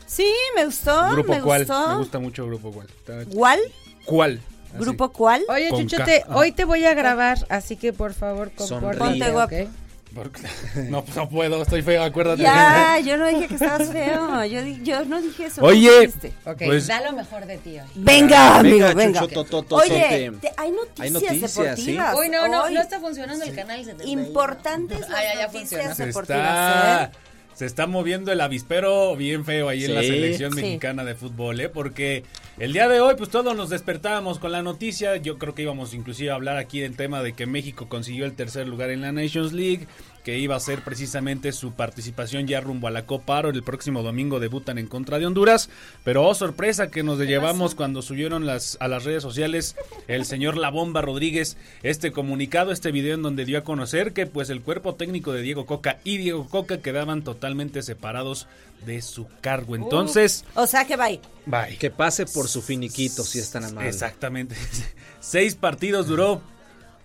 [0.08, 1.10] Sí, me gustó.
[1.12, 1.65] ¿Grupo me cuál?
[1.65, 1.89] gustó.
[1.89, 2.88] Me gusta mucho Grupo cuál.
[2.88, 3.60] Está- ¿Cuál?
[4.06, 4.39] ¿Cuál?
[4.69, 4.78] Así.
[4.80, 5.43] ¿Grupo cuál?
[5.49, 8.97] Oye, Chuchote, hoy te voy a grabar, así que por favor, compórtate.
[8.99, 9.56] Ponte guapo.
[9.56, 9.67] ¿ok?
[10.89, 12.41] No, pues no puedo, estoy feo, acuérdate.
[12.41, 14.43] Ya, yo no dije que estabas feo.
[14.45, 15.63] Yo, di- yo no dije eso.
[15.63, 15.88] Oye.
[15.89, 16.34] ¿qué dijiste?
[16.45, 17.88] Ok, Pues- da lo mejor de ti hoy.
[17.95, 19.19] Venga, amigo, Venga, venga.
[19.22, 19.91] Chucho, tototote.
[19.93, 22.15] Oye, te- hay noticias, Hay noticias, deportivas.
[22.15, 22.74] Hoy no, no, Hoy.
[22.74, 23.84] no está funcionando el canal.
[23.86, 24.22] 71.
[24.22, 25.95] Importantes las Ah, ya, ya noticias funciona.
[25.95, 26.41] se deportivas.
[26.41, 27.10] está, ¿eh?
[27.56, 30.08] se está moviendo el avispero bien feo ahí en la Sí.
[30.08, 30.62] selección Sí.
[30.62, 31.69] mexicana de fútbol, ¿eh?
[31.69, 32.24] Porque
[32.60, 35.15] el día de hoy, pues todos nos despertábamos con la noticia.
[35.15, 38.34] Yo creo que íbamos inclusive a hablar aquí del tema de que México consiguió el
[38.34, 39.88] tercer lugar en la Nations League,
[40.26, 43.50] que iba a ser precisamente su participación ya rumbo a la Copa Aro.
[43.50, 45.69] El próximo domingo debutan en contra de Honduras.
[46.04, 49.78] Pero oh, sorpresa que nos llevamos cuando subieron las, a las redes sociales
[50.10, 54.26] el señor La Bomba Rodríguez este comunicado, este video en donde dio a conocer que
[54.26, 58.48] pues el cuerpo técnico de Diego Coca y Diego Coca quedaban totalmente separados
[58.86, 59.76] de su cargo.
[59.76, 61.20] Entonces, O sea que bye.
[61.46, 61.78] bye.
[61.78, 63.89] Que pase por su finiquito, si es tan amable.
[63.89, 64.56] Exactamente.
[65.20, 66.42] Seis partidos duró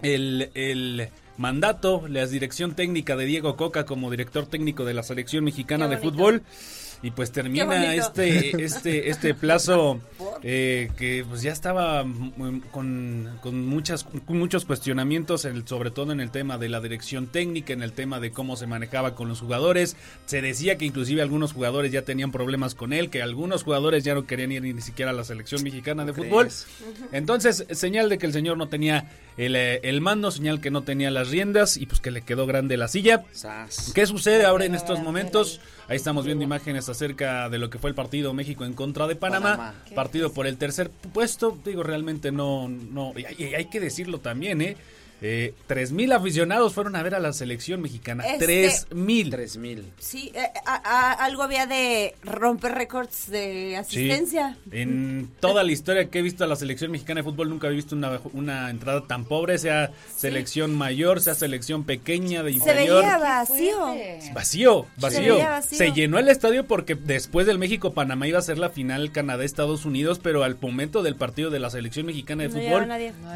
[0.02, 5.44] el, el mandato, la dirección técnica de Diego Coca como director técnico de la selección
[5.44, 6.42] mexicana de fútbol.
[7.02, 10.00] Y pues termina este, este, este plazo
[10.46, 15.90] eh, que pues ya estaba mm, con, con muchas, con muchos cuestionamientos, en el- sobre
[15.90, 19.14] todo en el tema de la dirección técnica, en el tema de cómo se manejaba
[19.14, 19.96] con los jugadores.
[20.26, 24.14] Se decía que inclusive algunos jugadores ya tenían problemas con él, que algunos jugadores ya
[24.14, 26.42] no querían ir ni siquiera a la selección mexicana de fútbol.
[26.44, 26.66] crees?
[27.12, 30.82] Entonces, señal de que el señor no tenía el, eh, el mando, señal que no
[30.82, 33.24] tenía las riendas y pues que le quedó grande la silla.
[33.32, 33.92] Sas.
[33.94, 35.60] ¿Qué sucede ahora en estos momentos?
[35.88, 39.16] Ahí estamos viendo imágenes acerca de lo que fue el partido México en contra de
[39.16, 39.56] Panamá.
[39.56, 39.74] Panamá.
[39.94, 41.58] Partido por el tercer puesto.
[41.64, 44.76] Digo, realmente no, no, y hay, y hay que decirlo también, ¿eh?
[45.26, 48.24] Eh, tres mil aficionados fueron a ver a la selección mexicana.
[48.26, 49.30] Este- Tres mil.
[49.30, 49.90] Tres mil.
[49.98, 53.74] Sí, eh, a- a- algo había de romper récords de Sí.
[53.74, 54.58] asistencia.
[54.70, 57.76] En toda la historia que he visto a la selección mexicana de fútbol nunca había
[57.76, 63.02] visto una, una entrada tan pobre, sea selección mayor, sea selección pequeña de Se inferior.
[63.02, 63.78] veía vacío.
[63.86, 64.30] Fuerte.
[64.34, 65.34] Vacío, Se vacío.
[65.36, 65.78] veía vacío.
[65.78, 70.20] Se llenó el estadio porque después del México-Panamá iba a ser la final Canadá-Estados Unidos,
[70.22, 72.88] pero al momento del partido de la selección mexicana de No fútbol.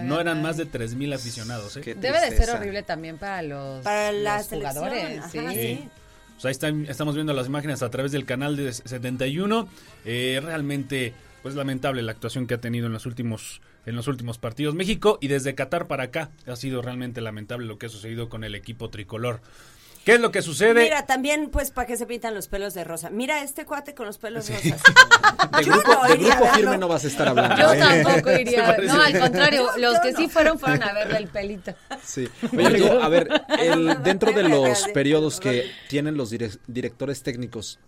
[0.05, 0.43] No eran nadie.
[0.43, 1.78] más de 3 mil aficionados.
[1.79, 1.81] ¿Eh?
[1.83, 5.19] Qué Debe de ser horrible también para los, Para los jugadores.
[5.19, 5.39] ajá, sí.
[5.55, 5.89] Sí.
[6.37, 9.69] O sea, ahí están- estamos viendo las imágenes a través del canal de 71.
[10.05, 11.13] Eh, realmente,
[11.43, 15.17] pues lamentable la actuación que ha tenido en los últimos en los últimos partidos México
[15.23, 18.55] y desde Qatar para acá ha sido realmente lamentable lo que ha sucedido con el
[18.55, 19.41] equipo tricolor.
[20.05, 20.85] ¿Qué es lo que sucede?
[20.85, 23.11] Mira, también, pues, ¿para qué se pintan los pelos de rosa?
[23.11, 24.63] Mira este cuate con los pelos rosas.
[25.59, 27.57] De Yo grupo, no de grupo firme no vas a estar hablando.
[27.57, 27.79] Yo ¿eh?
[28.05, 28.77] tampoco iría.
[28.79, 30.19] No, al contrario, los yo que no.
[30.19, 31.75] sí fueron fueron a verle el pelito.
[32.05, 32.29] Sí.
[32.57, 37.79] Oye, amigo, a ver, el- dentro de los periodos que tienen los direc- directores técnicos,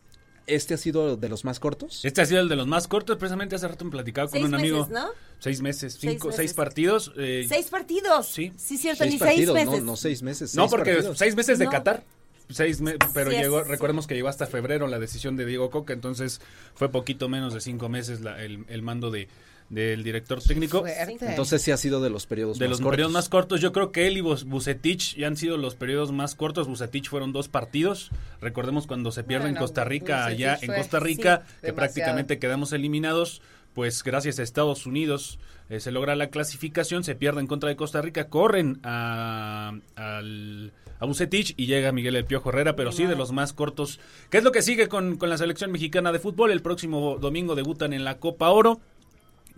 [0.54, 2.04] ¿este ha sido de los más cortos?
[2.04, 3.16] Este ha sido el de los más cortos.
[3.16, 4.78] Precisamente hace rato me platicaba con Seis un amigo.
[4.80, 5.08] meses, ¿no?
[5.38, 6.36] Seis meses, Seis cinco, meses.
[6.36, 7.12] seis partidos.
[7.16, 8.26] eh, Seis partidos.
[8.26, 8.52] Sí.
[8.56, 9.84] Sí, cierto, Seis ni partidos, seis no, meses.
[9.86, 10.54] no seis meses.
[10.54, 11.18] no, seis porque partidos.
[11.18, 11.70] seis meses de No.
[11.70, 12.04] Qatar.
[12.50, 13.68] Seis me- pero Sí, llegó, sí.
[13.70, 16.40] recordemos que llegó hasta febrero la decisión de Diego Coca, entonces
[16.74, 19.28] fue poquito menos de cinco meses la- el, el mando de
[19.70, 20.84] del director técnico.
[20.86, 22.90] Entonces sí ha sido de los periodos De más los cortos.
[22.90, 26.34] periodos más cortos, yo creo que él y Bucetich ya han sido los periodos más
[26.34, 26.66] cortos.
[26.68, 28.10] Bucetich fueron dos partidos.
[28.40, 31.76] Recordemos cuando se pierde en Costa Rica, allá en Costa Rica, sí, que demasiado.
[31.76, 33.40] prácticamente quedamos eliminados.
[33.72, 37.76] Pues gracias a Estados Unidos eh, se logra la clasificación, se pierde en contra de
[37.76, 43.06] Costa Rica, corren a, al, a Bucetich y llega Miguel El Piojo Herrera, pero sí
[43.06, 44.00] de los más cortos.
[44.28, 46.50] ¿Qué es lo que sigue con, con la selección mexicana de fútbol?
[46.50, 48.80] El próximo domingo debutan en la Copa Oro.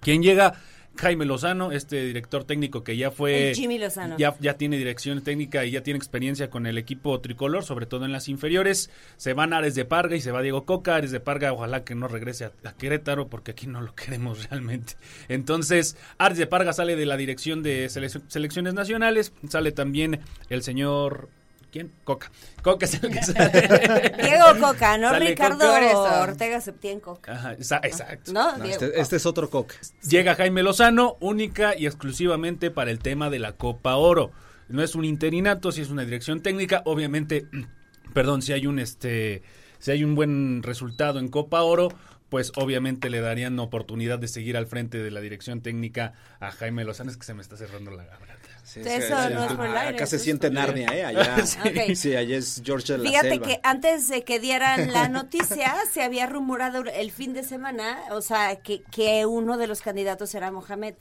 [0.03, 0.55] ¿Quién llega?
[0.99, 3.49] Jaime Lozano, este director técnico que ya fue...
[3.49, 4.19] El Jimmy Lozano.
[4.19, 8.05] Ya, ya tiene dirección técnica y ya tiene experiencia con el equipo tricolor, sobre todo
[8.05, 8.91] en las inferiores.
[9.17, 10.97] Se van Ares de Parga y se va Diego Coca.
[10.97, 14.51] Ares de Parga, ojalá que no regrese a, a Querétaro porque aquí no lo queremos
[14.51, 14.93] realmente.
[15.31, 19.33] Entonces, Ares de Parga sale de la dirección de selec- selecciones nacionales.
[19.49, 21.31] Sale también el señor...
[21.73, 21.91] ¿Quién?
[22.05, 22.31] Coca.
[22.63, 24.13] Coca es el que sale.
[24.23, 26.21] Diego Coca, no Sale Ricardo Coca.
[26.21, 27.33] Ortega Septién Coca.
[27.33, 28.31] Ajá, exacto.
[28.31, 28.59] ¿No?
[28.59, 29.77] No, Diego este, este es otro coca.
[30.07, 34.33] Llega Jaime Lozano, única y exclusivamente para el tema de la Copa Oro.
[34.69, 37.47] no es un interinato, si es una dirección técnica, obviamente,
[38.13, 39.43] perdón, si hay un este
[39.79, 41.89] si hay un buen resultado en Copa Oro,
[42.29, 46.85] pues obviamente le darían oportunidad de seguir al frente de la dirección técnica a Jaime
[46.85, 48.42] Lozano, es que se me está cerrando la garganta.
[48.65, 51.05] Sí, Eso sí, no es por el aire, Acá se siente Narnia, ¿eh?
[51.05, 51.59] Allá, Sí.
[51.65, 51.95] Ok.
[51.97, 53.47] sí, allá es George de la Fíjate Selva.
[53.47, 58.21] que antes de que dieran la noticia, se había rumorado el fin de semana, o
[58.23, 60.95] sea, que, que uno de los candidatos era Mohamed.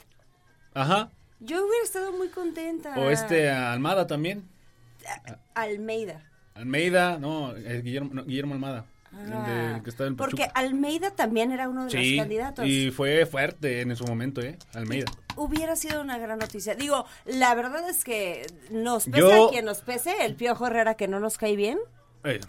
[0.74, 1.10] Ajá.
[1.40, 2.94] Yo hubiera estado muy contenta.
[2.98, 4.48] O este Almada también.
[5.54, 6.22] Almeida.
[6.54, 8.84] Almeida, no, Guillermo, no, Guillermo Almada.
[9.12, 10.48] de- Ah, el que está en porque.
[10.54, 12.66] Almeida también era uno de Sí, los candidatos.
[12.66, 14.56] y fue fuerte en su momento, ¿eh?
[14.74, 15.06] Almeida.
[15.36, 16.74] Hubiera sido una gran noticia.
[16.74, 20.94] Digo, la verdad es que nos pese Yo- a quien nos pese, el Piojo Herrera
[20.94, 21.78] que no nos cae bien,
[22.24, 22.40] Eh,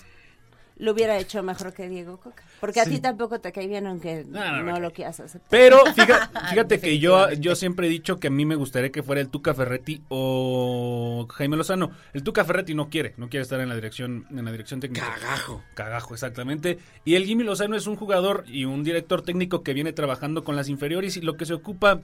[0.77, 2.43] lo hubiera hecho mejor que Diego Coca.
[2.59, 4.79] Porque a ti tampoco te cae bien aunque No, no, no, no.
[4.79, 5.49] lo quieras aceptar.
[5.49, 9.03] Pero fíjate, fíjate que yo, yo siempre he dicho que a mí me gustaría que
[9.03, 11.91] fuera el Tuca Ferretti o Jaime Lozano.
[12.13, 15.05] El Tuca Ferretti no quiere, no quiere estar en la dirección, en la dirección técnica.
[15.19, 15.61] Cagajo.
[15.75, 16.79] Cagajo, exactamente.
[17.05, 20.55] Y el Jimmy Lozano es un jugador y un director técnico que viene trabajando con
[20.55, 22.01] las inferiores y lo que se ocupa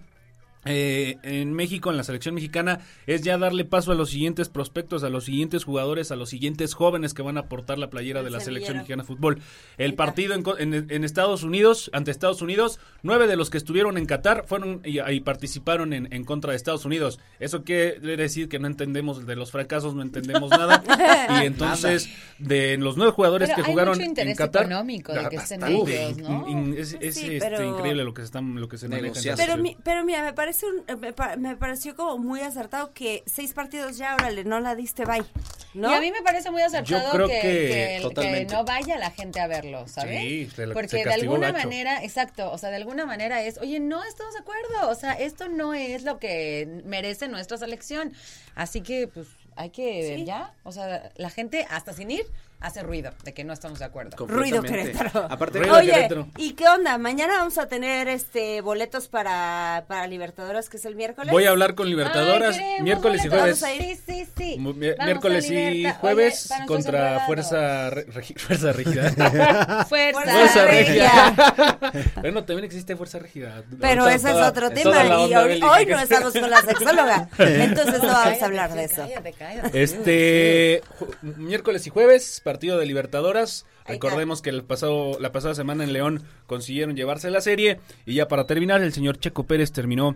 [0.65, 5.03] eh, en México, en la selección mexicana, es ya darle paso a los siguientes prospectos,
[5.03, 8.25] a los siguientes jugadores, a los siguientes jóvenes que van a aportar la playera El
[8.25, 9.39] de la selección mexicana de fútbol.
[9.77, 13.57] El partido en, co- en- en Estados Unidos, ante Estados Unidos, nueve de los que
[13.57, 17.19] estuvieron en Qatar fueron y, y participaron en, en contra de Estados Unidos.
[17.39, 20.83] Eso quiere decir que no entendemos de los fracasos, no entendemos nada.
[21.41, 25.13] y entonces, de los nueve jugadores Pero que hay jugaron mucho interés en Qatar, económico
[25.13, 26.03] de que estén bastante.
[26.05, 26.47] ellos, ¿no?
[26.49, 28.87] In- in- es es, Sí, este, pero- increíble lo que se están, lo que se
[28.89, 29.35] maneja.
[29.37, 33.23] Pero, mi- pero mira, me parece un- eh, me, me pareció como muy acertado que
[33.25, 35.23] seis partidos ya, órale, no la diste, bye.
[35.75, 35.91] ¿No?
[35.91, 38.53] Y a mí me parece muy acertado que, que que- que totalmente.
[38.55, 40.19] no vaya la gente a verlo, ¿sabes?
[40.21, 43.79] Sí, se Porque se de alguna manera, exacto, o sea, de alguna manera es, oye,
[43.79, 48.13] no estamos de acuerdo, o sea, esto no es lo que merece nuestra selección.
[48.55, 50.25] Así que, pues, hay que Sí.
[50.25, 52.25] ya, o sea, la gente hasta sin ir
[52.59, 54.25] hace ruido de que no estamos de acuerdo.
[54.27, 54.61] Ruido.
[54.61, 55.27] Querétaro.
[55.29, 56.27] Aparte, Ruido Oye, Querétaro.
[56.37, 56.97] ¿y qué onda?
[56.97, 61.31] Mañana vamos a tener este boletos para, para Libertadores, que es el miércoles.
[61.31, 63.61] Voy a hablar con Libertadoras Ay, queremos miércoles y jueves.
[63.61, 63.97] Vamos a ir.
[64.05, 67.19] Sí, sí, Vamos miércoles y jueves Oye, contra.
[67.25, 67.91] Fuerza
[68.37, 69.85] Fuerza Rígida.
[69.87, 71.35] Fuerza, Fuerza Regia.
[72.21, 73.63] bueno, también existe Fuerza Rígida.
[73.79, 77.29] Pero ese es otro tema y hoy, hoy no estamos con la sexóloga.
[77.37, 79.01] Entonces no vamos Cállate, a hablar de eso.
[79.03, 79.83] Cállate, cállate.
[79.83, 80.81] Este
[81.21, 83.67] miércoles y jueves, partido de Libertadoras.
[83.85, 87.79] Recordemos que el pasado, la pasada semana en León consiguieron llevarse la serie.
[88.07, 90.15] Y ya para terminar, el señor Checo Pérez terminó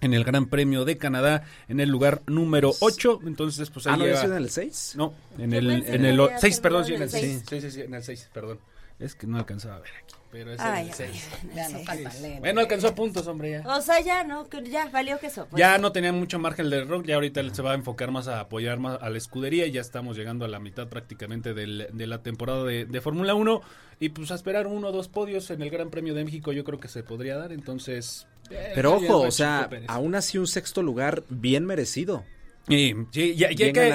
[0.00, 3.20] en el Gran Premio de Canadá en el lugar número 8.
[3.26, 4.94] Entonces, pues ahí ah, ¿no lleva- en el 6?
[4.96, 7.30] No, en el, pensé en que el había 6, perdón, sí, en terminado el en
[7.30, 7.44] el 6.
[7.50, 8.58] Sí, sí, sí, en el 6, perdón.
[8.98, 11.28] Es que no alcanzaba a ver aquí, pero es Ay, el 6.
[11.54, 12.10] Ya no falta.
[12.40, 13.62] Bueno, alcanzó puntos, hombre, ya.
[13.76, 14.48] O sea, ya, ¿no?
[14.48, 15.46] Que Ya valió que eso.
[15.48, 15.58] pues.
[15.58, 18.40] Ya no tenía mucho margen de error, ya ahorita se va a enfocar más a
[18.40, 22.06] apoyar más a la escudería y ya estamos llegando a la mitad prácticamente del- de
[22.06, 23.62] la temporada de, de Fórmula 1
[23.98, 26.64] y pues a esperar uno o dos podios en el Gran Premio de México yo
[26.64, 28.26] creo que se podría dar, entonces...
[28.50, 32.24] eh, Pero ojo, o sea, aún así un sexto lugar bien merecido.
[32.68, 33.92] Sí, sí, ya, ya Bien que,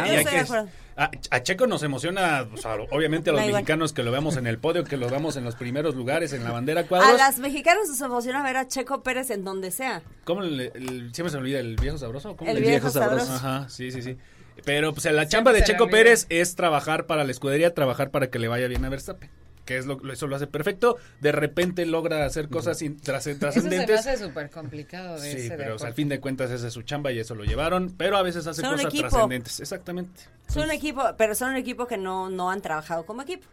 [0.98, 3.54] a, a Checo nos emociona, o sea, obviamente a los igual.
[3.62, 6.44] mexicanos que lo veamos en el podio, que lo veamos en los primeros lugares, en
[6.44, 7.18] la bandera A cuadros.
[7.18, 10.04] las mexicanas nos emociona ver a Checo Pérez en donde sea.
[10.26, 12.36] ¿Cómo le- el- siempre se me olvida el viejo sabroso?
[12.36, 13.26] ¿Cómo El viejo viejo sabroso.
[13.26, 13.46] sabroso.
[13.48, 14.18] Ajá, sí, sí, sí.
[14.66, 15.88] Pero pues la chamba de Checo.
[15.90, 19.30] Pérez es trabajar para la escudería, trabajar para que le vaya bien a Verstappen.
[19.72, 20.98] Que es lo, eso lo hace perfecto.
[21.22, 23.56] De repente logra hacer cosas trascendentes.
[23.56, 26.20] Eso se me hace súper complicado de Sí, ese pero o sea, al fin de
[26.20, 27.96] cuentas esa es su chamba y eso lo llevaron.
[27.98, 29.62] Pero a veces hace Son cosas trascendentes.
[29.62, 30.24] Exactamente.
[30.50, 33.48] Son un equipo, pero son un equipo que no, no han trabajado como equipo.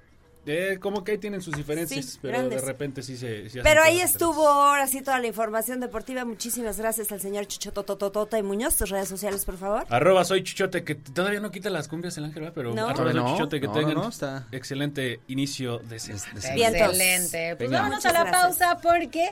[0.48, 2.62] Eh, como que ahí tienen sus diferencias, Sí, pero grandes.
[2.62, 3.48] de repente sí se...
[3.50, 6.24] sí Pero ahí estuvo ahora sí toda la información deportiva.
[6.24, 8.76] Muchísimas gracias al señor Chucho Tototota y Muñoz.
[8.76, 9.84] Tus redes sociales, por favor.
[9.90, 12.54] Arroba soy Chichote, que todavía no quita las cumbias el ángel, ¿verdad?
[12.54, 12.88] pero No.
[12.88, 16.32] arroba soy no, Chichote, que no, tengan no, no, está- excelente inicio de semana.
[16.34, 17.56] Excelente.
[17.56, 17.82] Pues Venga.
[17.82, 18.42] vámonos a la gracias.
[18.42, 19.30] pausa porque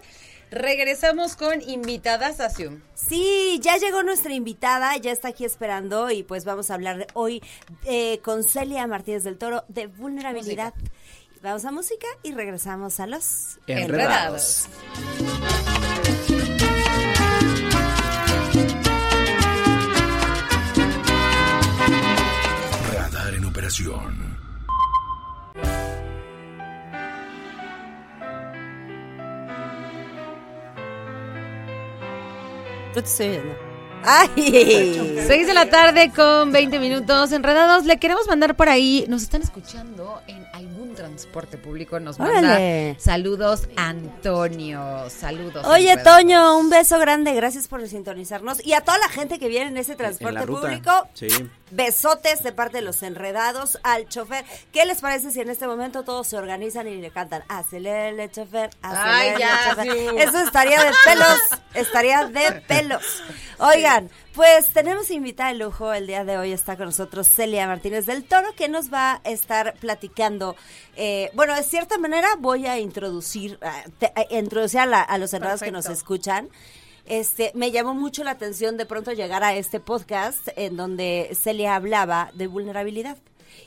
[0.50, 2.80] regresamos con invitadas a Zoom.
[2.94, 7.42] Sí, ya llegó nuestra invitada, ya está aquí esperando y pues vamos a hablar hoy
[7.84, 10.72] eh, con Celia Martínez del Toro de vulnerabilidad.
[11.46, 13.60] Vamos a música y regresamos a los...
[13.68, 14.66] Enredados.
[22.92, 24.36] Radar en operación.
[34.06, 35.24] ¡Ay!
[35.26, 37.84] 6 de la tarde con 20 minutos enredados.
[37.84, 39.04] Le queremos mandar por ahí.
[39.08, 41.98] Nos están escuchando en algún transporte público.
[42.00, 42.96] Nos manda Órale.
[42.98, 45.10] saludos Antonio.
[45.10, 45.66] Saludos.
[45.66, 46.20] Oye, enredados.
[46.22, 47.32] Toño, un beso grande.
[47.34, 48.64] Gracias por sintonizarnos.
[48.64, 50.60] Y a toda la gente que viene en ese transporte la ruta.
[50.62, 51.28] público, Sí.
[51.70, 54.44] Besotes de parte de los enredados al chofer.
[54.72, 58.70] ¿Qué les parece si en este momento todos se organizan y le cantan acelere, chofer,
[59.38, 59.92] ya, chofer"?
[59.92, 60.18] Fiu.
[60.18, 61.40] Eso estaría de pelos,
[61.74, 63.22] estaría de pelos.
[63.58, 65.92] Oigan, pues tenemos invitada de lujo.
[65.92, 69.30] El día de hoy está con nosotros Celia Martínez del Toro, que nos va a
[69.30, 70.56] estar platicando.
[70.96, 75.18] eh, bueno, de cierta manera voy a introducir, a, te- a introducir a, la- a
[75.18, 76.48] los enredados que nos escuchan.
[77.06, 81.76] Este, me llamó mucho la atención de pronto llegar a este podcast en donde Celia
[81.76, 83.16] hablaba de vulnerabilidad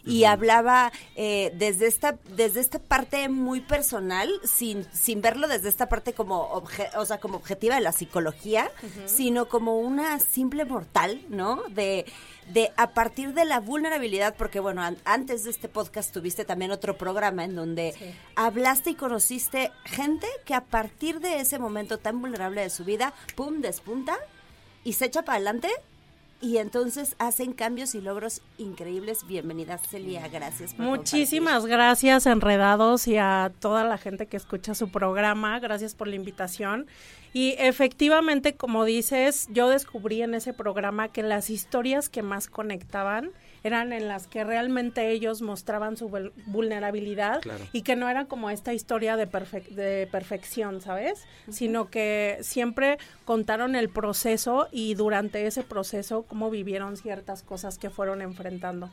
[0.05, 5.87] y hablaba eh, desde esta desde esta parte muy personal sin sin verlo desde esta
[5.89, 8.71] parte como obje- o sea como objetiva de la psicología
[9.05, 12.05] sino como una simple mortal no de
[12.51, 16.71] de a partir de la vulnerabilidad porque bueno an- antes de este podcast tuviste también
[16.71, 17.93] otro programa en donde
[18.35, 23.13] hablaste y conociste gente que a partir de ese momento tan vulnerable de su vida
[23.35, 24.17] pum despunta
[24.83, 25.69] y se echa para adelante
[26.41, 29.27] y entonces hacen cambios y logros increíbles.
[29.27, 30.27] Bienvenida, Celia.
[30.27, 35.59] Gracias por Muchísimas gracias, Enredados, y a toda la gente que escucha su programa.
[35.59, 36.87] Gracias por la invitación.
[37.33, 43.31] Y efectivamente, como dices, yo descubrí en ese programa que las historias que más conectaban
[43.63, 47.65] eran en las que realmente ellos mostraban su vul- vulnerabilidad Claro.
[47.73, 51.25] y que no era como esta historia de, perfe- de perfección, ¿sabes?
[51.49, 57.89] Sino que siempre contaron el proceso y durante ese proceso cómo vivieron ciertas cosas que
[57.89, 58.89] fueron enfrentando.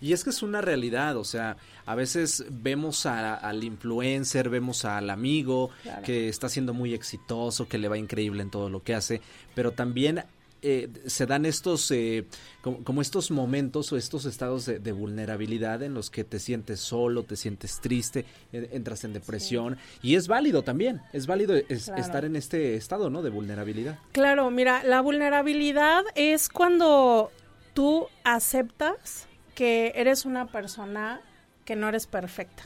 [0.00, 4.84] Y es que es una realidad, o sea, a veces vemos a- al influencer, vemos
[4.84, 6.02] al amigo Claro.
[6.02, 9.20] que está siendo muy exitoso, que le va increíble en todo lo que hace,
[9.54, 10.24] pero también
[10.62, 12.26] eh, se dan estos, eh,
[12.60, 16.80] como, como estos momentos o estos estados de, de vulnerabilidad en los que te sientes
[16.80, 21.86] solo, te sientes triste, eh, entras en depresión, y es válido también, es válido es-
[21.86, 22.02] Claro.
[22.02, 23.22] estar en este estado, ¿no?
[23.22, 23.98] De vulnerabilidad.
[24.12, 27.32] Claro, mira, la vulnerabilidad es cuando
[27.72, 29.26] tú aceptas
[29.60, 31.20] que eres una persona
[31.66, 32.62] que no eres perfecta.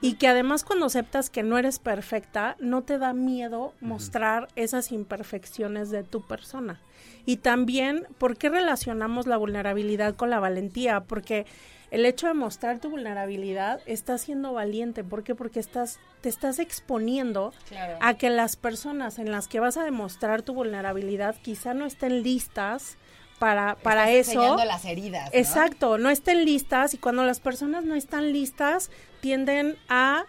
[0.00, 4.90] Y que además cuando aceptas que no eres perfecta, no te da miedo mostrar esas
[4.90, 6.80] imperfecciones de tu persona.
[7.26, 11.00] Y también, ¿por qué relacionamos la vulnerabilidad con la valentía?
[11.00, 11.44] Porque
[11.90, 15.04] el hecho de mostrar tu vulnerabilidad está siendo valiente.
[15.04, 15.34] ¿Por qué?
[15.34, 17.98] Porque estás, te estás exponiendo Claro.
[18.00, 22.22] a que las personas en las que vas a demostrar tu vulnerabilidad quizá no estén
[22.22, 22.96] listas
[23.44, 24.56] para, para Estás eso.
[24.64, 25.30] las heridas.
[25.30, 25.38] ¿no?
[25.38, 30.24] Exacto, no estén listas y cuando las personas no están listas tienden a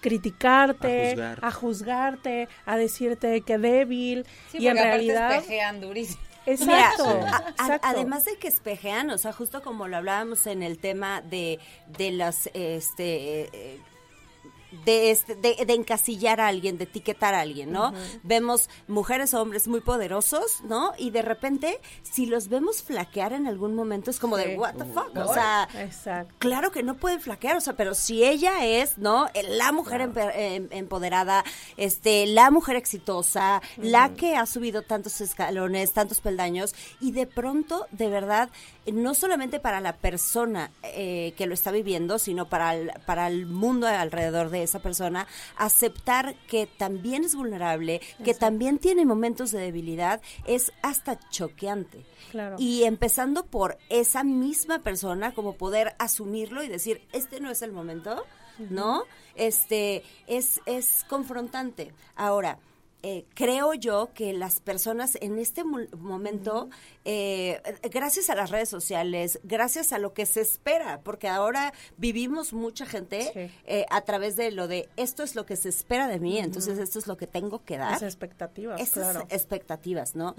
[0.00, 1.38] criticarte, A juzgar.
[1.42, 6.20] a juzgarte, a decirte que débil Sí, y en realidad espejean durísimo.
[6.46, 10.62] exacto, Mira, a- a- además de que espejean, o sea, justo como lo hablábamos en
[10.62, 13.80] el tema de, de las, este, eh,
[14.84, 17.92] de, este, de, de encasillar a alguien, de etiquetar a alguien, ¿no?
[18.22, 20.92] Vemos mujeres o hombres muy poderosos, ¿no?
[20.98, 24.44] Y de repente, si los vemos flaquear en algún momento, es como Sí.
[24.44, 25.68] de, what the fuck, o sea...
[25.78, 26.34] exacto.
[26.38, 29.28] Claro que no pueden flaquear, o sea, pero si ella es, ¿no?
[29.50, 31.44] La mujer empe- em- empoderada,
[31.76, 37.86] este, la mujer exitosa, la que ha subido tantos escalones, tantos peldaños, y de pronto,
[37.90, 38.50] de verdad,
[38.92, 43.46] no solamente para la persona eh, que lo está viviendo, sino para el, para el
[43.46, 49.60] mundo alrededor de esa persona, aceptar que también es vulnerable, que también tiene momentos de
[49.60, 52.04] debilidad, es hasta choqueante.
[52.30, 52.56] Claro.
[52.58, 57.72] Y empezando por esa misma persona, como poder asumirlo y decir, este no es el
[57.72, 58.24] momento,
[58.70, 59.04] ¿no?
[59.34, 61.92] Este, es, es confrontante.
[62.16, 62.58] Ahora,
[63.02, 66.68] eh, creo yo que las personas en este mo- momento,
[67.04, 72.52] eh, gracias a las redes sociales, gracias a lo que se espera, porque ahora vivimos
[72.52, 73.54] mucha gente Sí.
[73.66, 76.76] eh, a través de lo de esto es lo que se espera de mí, entonces
[76.78, 79.26] esto es lo que tengo que dar Las expectativas, esas claro.
[79.30, 80.34] expectativas, ¿no?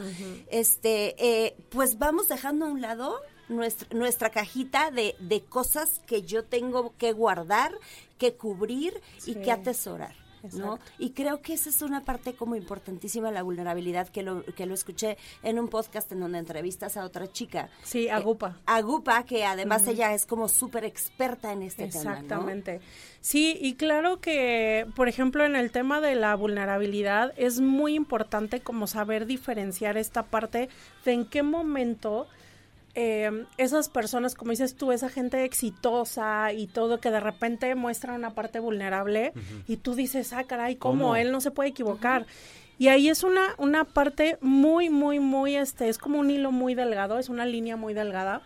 [0.50, 6.22] Este, eh, pues vamos dejando a un lado nuestra, nuestra cajita de, de cosas que
[6.24, 7.72] yo tengo que guardar,
[8.18, 10.14] que cubrir y que atesorar.
[10.54, 10.80] ¿No?
[10.98, 14.66] Y creo que esa es una parte como importantísima de la vulnerabilidad que lo, que
[14.66, 17.70] lo escuché en un podcast en donde entrevistas a otra chica.
[17.84, 18.58] Sí, Agupa.
[18.66, 22.04] Agupa, que además ella es como súper experta en este tema.
[22.04, 22.12] ¿no?
[22.12, 22.82] Exactamente.
[23.22, 28.62] Sí, y claro que, por ejemplo, en el tema de la vulnerabilidad es muy importante
[28.62, 30.70] como saber diferenciar esta parte
[31.06, 32.28] de en qué momento
[33.02, 38.14] eh, esas personas, como dices tú, esa gente exitosa y todo, que de repente muestra
[38.14, 39.32] una parte vulnerable
[39.70, 40.90] y tú dices, ah, caray, ¿cómo?
[40.90, 41.16] ¿Cómo?
[41.16, 42.26] Él no se puede equivocar.
[42.78, 46.76] Y ahí es una, una parte muy, muy, muy, este, es como un hilo muy
[46.76, 48.42] delgado, es una línea muy delgada,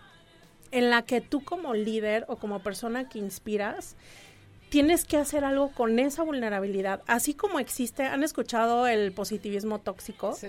[0.69, 3.95] en la que tú como líder o como persona que inspiras,
[4.73, 7.03] tienes que hacer algo con esa vulnerabilidad.
[7.05, 10.33] Así como existe, ¿han escuchado el positivismo tóxico?
[10.33, 10.47] Sí.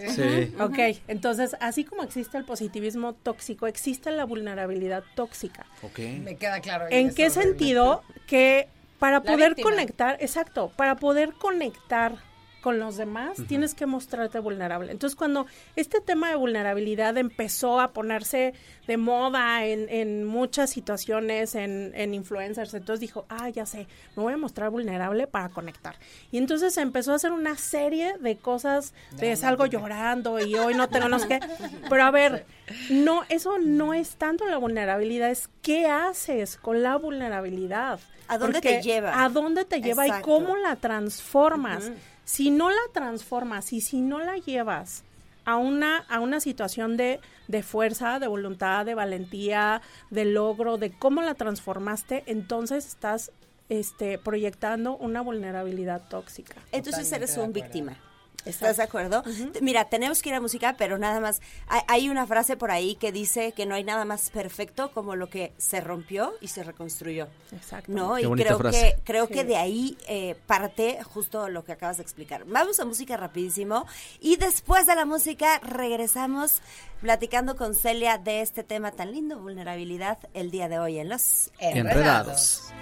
[0.58, 5.66] Ok, entonces, así como existe el positivismo tóxico, existe la vulnerabilidad tóxica.
[5.82, 5.98] Ok.
[6.22, 6.86] Me queda claro.
[6.88, 8.02] ¿En qué sentido?
[8.26, 8.66] Que
[8.98, 9.68] para La poder víctima.
[9.72, 12.16] conectar, exacto, para poder conectar
[12.64, 14.90] con los demás, tienes que mostrarte vulnerable.
[14.90, 15.44] Entonces, cuando
[15.76, 18.54] este tema de vulnerabilidad empezó a ponerse
[18.86, 23.86] de moda en, en muchas situaciones, en, en influencers, entonces dijo, ah, ya sé,
[24.16, 25.96] me voy a mostrar vulnerable para conectar.
[26.32, 30.88] Y entonces empezó a hacer una serie de cosas, de salgo llorando y hoy no
[30.88, 31.40] tengo no sé qué.
[31.90, 32.46] Pero a ver,
[32.88, 38.00] no, eso no es tanto la vulnerabilidad, es qué haces con la vulnerabilidad.
[38.26, 39.22] ¿A dónde Porque te lleva?
[39.22, 40.30] ¿A dónde te lleva Exacto.
[40.30, 41.92] y cómo la transformas?
[42.24, 45.04] Si no la transformas y si no la llevas
[45.44, 50.90] a una, a una situación de, de fuerza, de voluntad, de valentía, de logro, de
[50.90, 53.30] cómo la transformaste, entonces estás
[53.68, 56.54] este, proyectando una vulnerabilidad tóxica.
[56.72, 57.52] Entonces Totalmente eres un acuerdo.
[57.52, 57.96] víctima.
[58.44, 59.22] ¿Estás de acuerdo?
[59.60, 61.40] Mira, tenemos que ir a música, pero nada más.
[61.68, 65.16] Hay, hay una frase por ahí que dice que no hay nada más perfecto como
[65.16, 67.28] lo que se rompió y se reconstruyó.
[67.52, 67.90] Exacto.
[67.92, 68.16] ¿No?
[68.16, 68.96] Qué y creo frase.
[68.96, 69.32] que creo Sí.
[69.34, 72.44] que de ahí eh, parte justo lo que acabas de explicar.
[72.46, 73.86] Vamos a música rapidísimo
[74.20, 76.60] y después de la música regresamos
[77.00, 81.50] platicando con Celia de este tema tan lindo, vulnerabilidad, el día de hoy en los
[81.58, 82.72] Enredados.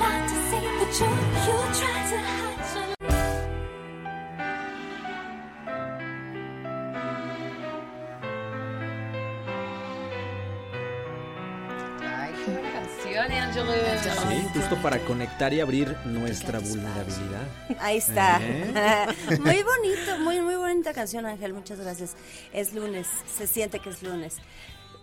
[0.00, 1.93] Ay,
[13.24, 17.46] Sí, justo para conectar y abrir nuestra vulnerabilidad.
[17.80, 18.38] Ahí está.
[18.42, 19.06] ¿Eh?
[19.40, 21.54] muy bonito, muy, muy bonita canción, Ángel.
[21.54, 22.16] Muchas gracias.
[22.52, 23.06] Es lunes,
[23.36, 24.36] se siente que es lunes.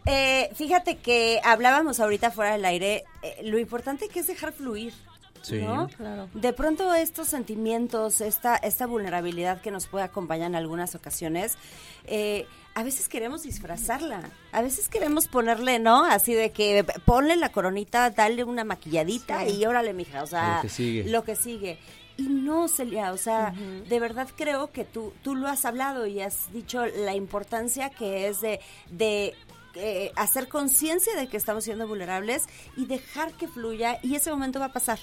[0.05, 4.93] Eh, fíjate que hablábamos ahorita fuera del aire, eh, lo importante que es dejar fluir.
[5.41, 5.59] Sí.
[5.59, 5.87] ¿no?
[5.97, 6.29] Claro.
[6.35, 11.57] De pronto estos sentimientos, esta, esta vulnerabilidad que nos puede acompañar en algunas ocasiones,
[12.05, 16.05] eh, a veces queremos disfrazarla, a veces queremos ponerle, ¿no?
[16.05, 20.61] Así de que ponle la coronita, dale una maquilladita y órale, mija, o sea, Lo
[20.61, 21.03] que sigue.
[21.09, 21.79] lo que sigue.
[22.17, 23.53] Y no, Celia, o sea,
[23.89, 28.27] de verdad creo que tú, tú lo has hablado y has dicho la importancia que
[28.27, 28.59] es de,
[28.91, 29.33] de
[29.75, 32.43] eh, hacer conciencia de que estamos siendo vulnerables
[32.77, 34.99] y dejar que fluya y ese momento va a pasar.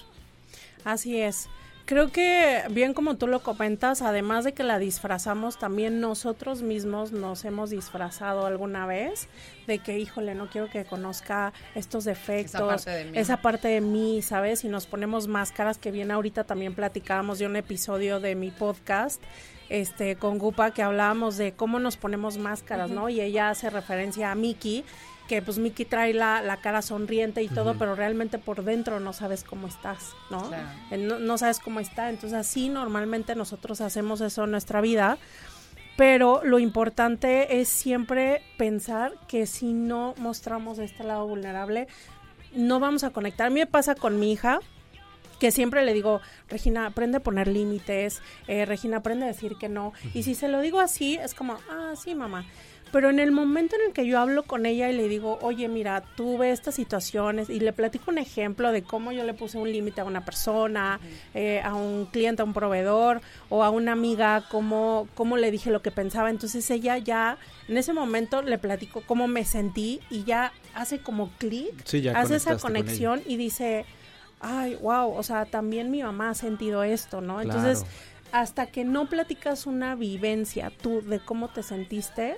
[0.84, 1.48] Así es.
[1.88, 7.12] Creo que, bien como tú lo comentas, además de que la disfrazamos, también nosotros mismos
[7.12, 9.26] nos hemos disfrazado alguna vez
[9.66, 13.18] de que, híjole, no quiero que conozca estos defectos, parte de mí.
[13.18, 14.64] esa parte de mí, ¿sabes?
[14.64, 19.22] Y nos ponemos máscaras, que bien ahorita también platicábamos de un episodio de mi podcast,
[19.70, 23.08] este, con Gupa, que hablábamos de cómo nos ponemos máscaras, ¿no?
[23.08, 24.84] Y ella hace referencia a Miki,
[25.28, 29.12] que pues Miki trae la, la cara sonriente y todo, pero realmente por dentro no
[29.12, 30.48] sabes cómo estás, ¿no?
[30.48, 30.68] Claro.
[30.98, 32.08] No, no sabes cómo está.
[32.08, 35.18] Entonces así normalmente nosotros hacemos eso en nuestra vida.
[35.96, 41.88] Pero lo importante es siempre pensar que si no mostramos este lado vulnerable,
[42.54, 43.48] no vamos a conectar.
[43.48, 44.60] A mí me pasa con mi hija,
[45.40, 49.68] que siempre le digo, Regina, aprende a poner límites, eh, Regina, aprende a decir que
[49.68, 49.92] no.
[50.14, 52.46] Y si se lo digo así, es como, ah, sí, mamá.
[52.92, 55.68] Pero en el momento en el que yo hablo con ella y le digo, oye,
[55.68, 59.70] mira, tuve estas situaciones y le platico un ejemplo de cómo yo le puse un
[59.70, 61.00] límite a una persona,
[61.34, 65.70] eh, a un cliente, a un proveedor o a una amiga, cómo, cómo le dije
[65.70, 66.30] lo que pensaba.
[66.30, 71.30] Entonces ella ya, en ese momento le platico cómo me sentí y ya hace como
[71.38, 73.84] clic, Sí, hace esa con conexión y dice,
[74.40, 77.40] ay, wow, o sea, también mi mamá ha sentido esto, ¿no?
[77.40, 77.84] Entonces,
[78.32, 82.36] hasta que no platicas una vivencia tú de cómo te sentiste,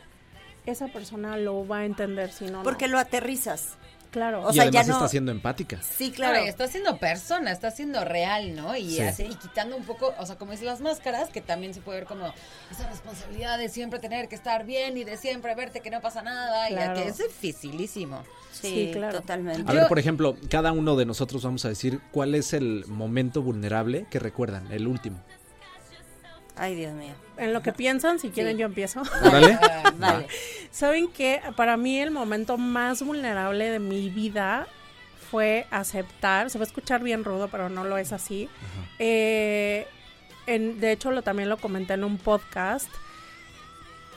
[0.66, 2.92] esa persona lo va a entender, si no, Porque no.
[2.92, 3.74] lo aterrizas.
[4.10, 4.42] Claro.
[4.44, 5.80] O y sea, además ya no- está siendo empática.
[5.82, 8.74] Sí, Claro, está siendo persona, está siendo real, ¿no?
[8.76, 9.00] Y, Sí.
[9.02, 11.98] así, y quitando un poco, o sea, como es las máscaras, que también se puede
[12.00, 12.34] ver como
[12.72, 16.22] esa responsabilidad de siempre tener que estar bien y de siempre verte que no pasa
[16.22, 16.98] nada, Claro.
[16.98, 18.24] y que es dificilísimo.
[18.52, 19.20] Sí, Sí, claro.
[19.20, 19.62] totalmente.
[19.70, 22.84] A Yo- ver, por ejemplo, cada uno de nosotros vamos a decir cuál es el
[22.88, 25.20] momento vulnerable que recuerdan, el último.
[26.62, 27.14] Ay, Dios mío.
[27.38, 29.00] En lo que piensan, si quieren yo empiezo.
[29.24, 29.58] Órale.
[29.62, 30.26] Ah, Vale.
[30.70, 31.40] ¿Saben qué?
[31.56, 34.66] Para mí el momento más vulnerable de mi vida
[35.30, 38.50] fue aceptar, se va a escuchar bien rudo, pero no lo es así.
[38.98, 39.86] Eh,
[40.46, 42.90] en- de hecho, lo, también lo comenté en un podcast.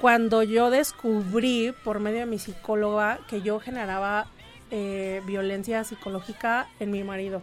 [0.01, 4.27] Cuando yo descubrí por medio de mi psicóloga que yo generaba
[4.71, 7.41] eh, violencia psicológica en mi marido.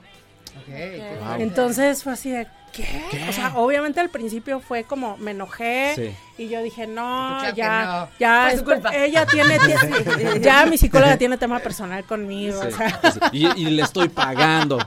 [0.66, 1.40] Wow.
[1.40, 2.86] Entonces fue así de, ¿qué?
[3.28, 6.14] O sea, obviamente al principio fue como, me enojé Sí.
[6.44, 8.09] y yo dije, no, Claro ya, no.
[8.18, 8.90] ya, culpa.
[8.94, 13.01] ella tiene, tiene- ya mi psicóloga tiene tema personal conmigo, o sea.
[13.32, 14.78] Y, y le estoy pagando.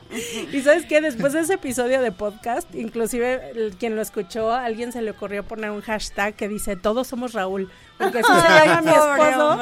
[0.52, 4.64] Y sabes qué, después de ese episodio de podcast, inclusive el- quien lo escuchó, a
[4.66, 8.66] alguien se le ocurrió poner un hashtag que dice, todos somos Raúl, porque así se
[8.66, 9.60] llama mi esposo.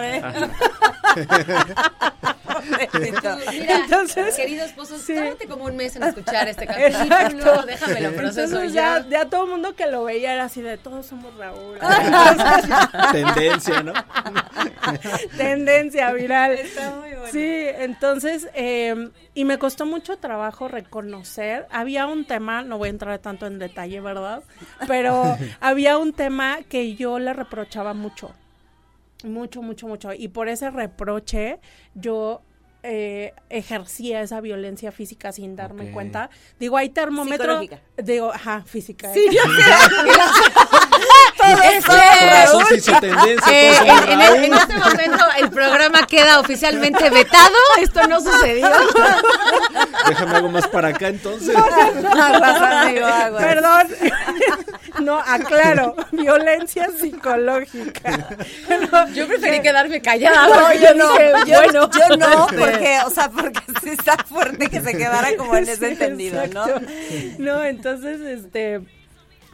[2.63, 2.87] hombre.
[2.91, 3.37] Pobrecito.
[3.51, 5.15] Mira, Entonces- querido esposo, Sí.
[5.15, 7.63] tárdate como un mes en escuchar este capítulo.
[7.65, 8.99] Déjamelo proceso Entonces ya.
[9.01, 11.77] ya, ya todo el mundo que lo veía era así de todos somos Raúl.
[13.11, 13.93] Tendencia, ¿no?
[15.37, 16.53] Tendencia viral.
[16.53, 17.27] Está muy bueno.
[17.31, 17.45] Sí,
[17.77, 23.19] entonces, eh, y me costó mucho trabajo reconocer, había un tema, no voy a entrar
[23.19, 24.43] tanto en detalle, ¿verdad?
[24.87, 28.31] Pero había un tema que yo le reprochaba mucho,
[29.23, 31.59] mucho, mucho, mucho, y por ese reproche
[31.93, 32.41] yo...
[32.83, 36.29] eh, ejercía esa violencia física sin darme cuenta.
[36.59, 37.59] Digo, hay termómetro.
[37.61, 37.81] Psicológica.
[37.97, 39.13] Digo, ajá, física.
[39.13, 39.41] Sí, yo
[41.41, 43.51] Por eso se hizo tendencia.
[43.51, 44.43] eh, todos somos en, en- Raúl.
[44.45, 47.55] en este momento el programa queda oficialmente vetado.
[47.79, 48.69] Esto no sucedió.
[50.07, 51.55] Déjame algo más para acá entonces.
[51.55, 53.43] Aguas.
[53.43, 53.87] Perdón.
[55.01, 58.27] No, aclaro, violencia psicológica.
[59.13, 60.47] Yo preferí quedarme callada.
[60.47, 64.81] No, yo no, yo, bueno, yo no, porque, o sea, porque sí está fuerte que
[64.81, 66.65] se quedara como en ese Sí, entendido, ¿no?
[67.39, 68.81] No, entonces, este,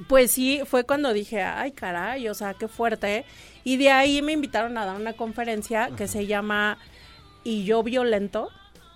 [0.08, 3.26] pues sí, fue cuando dije, ay, caray, o sea, qué fuerte.
[3.64, 6.78] Y de ahí me invitaron a dar una conferencia que se llama
[7.44, 8.50] Y yo violento.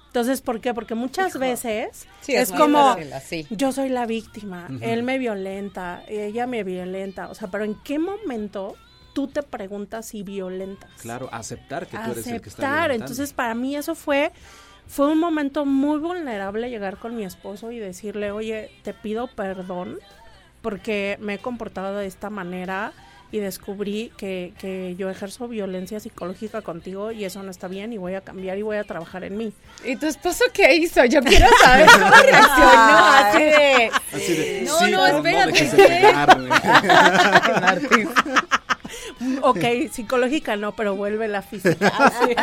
[0.07, 0.73] Entonces, ¿por qué?
[0.73, 2.97] Porque muchas veces Sí, es como,
[3.49, 7.29] yo soy la víctima, él me violenta, ella me violenta.
[7.29, 8.75] O sea, pero ¿en qué momento
[9.13, 10.89] tú te preguntas si violentas?
[11.01, 12.91] Claro, aceptar que tú eres el que está aceptar.
[12.91, 14.31] Entonces, para mí eso fue
[14.85, 19.99] fue un momento muy vulnerable llegar con mi esposo y decirle, "Oye, te pido perdón
[20.61, 22.93] porque me he comportado de esta manera
[23.33, 27.97] y descubrí que, que yo ejerzo violencia psicológica contigo y eso no está bien y
[27.97, 29.53] voy a cambiar y voy a trabajar en mí.
[29.85, 31.05] ¿Y tu esposo qué hizo?
[31.05, 33.05] Yo quiero saber cómo reaccionó.
[33.07, 33.91] Así de.
[34.13, 36.13] Así de, No, sí, no, espérate, ¿qué?
[39.43, 39.59] Ok,
[39.91, 41.87] psicológica no, pero vuelve la física.
[41.99, 42.35] Así.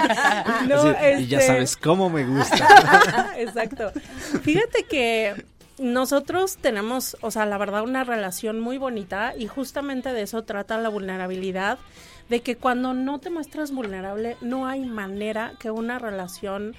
[0.69, 3.35] No, Así, Y ya este- sabes cómo me gusta.
[3.37, 3.93] Exacto.
[4.43, 5.45] Fíjate que
[5.81, 10.79] nosotros tenemos, o sea, la verdad, una relación muy bonita y justamente de eso trata
[10.79, 11.79] la vulnerabilidad,
[12.29, 16.75] de que cuando no te muestras vulnerable, no hay manera que una relación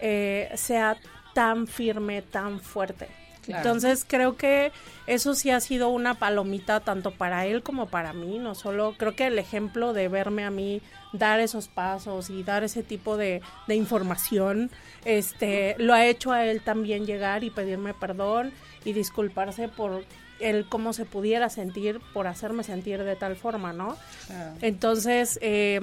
[0.00, 0.96] eh, sea
[1.34, 3.08] tan firme, tan fuerte.
[3.42, 3.58] Claro.
[3.58, 4.70] Entonces creo que
[5.06, 9.16] eso sí ha sido una palomita tanto para él como para mí, no solo creo
[9.16, 10.80] que el ejemplo de verme a mí
[11.12, 14.70] dar esos pasos y dar ese tipo de, de información,
[15.04, 18.52] este, lo ha hecho a él también llegar y pedirme perdón
[18.84, 20.04] y disculparse por
[20.40, 23.96] él cómo se pudiera sentir por hacerme sentir de tal forma, ¿no?
[24.60, 25.80] Entonces, eh,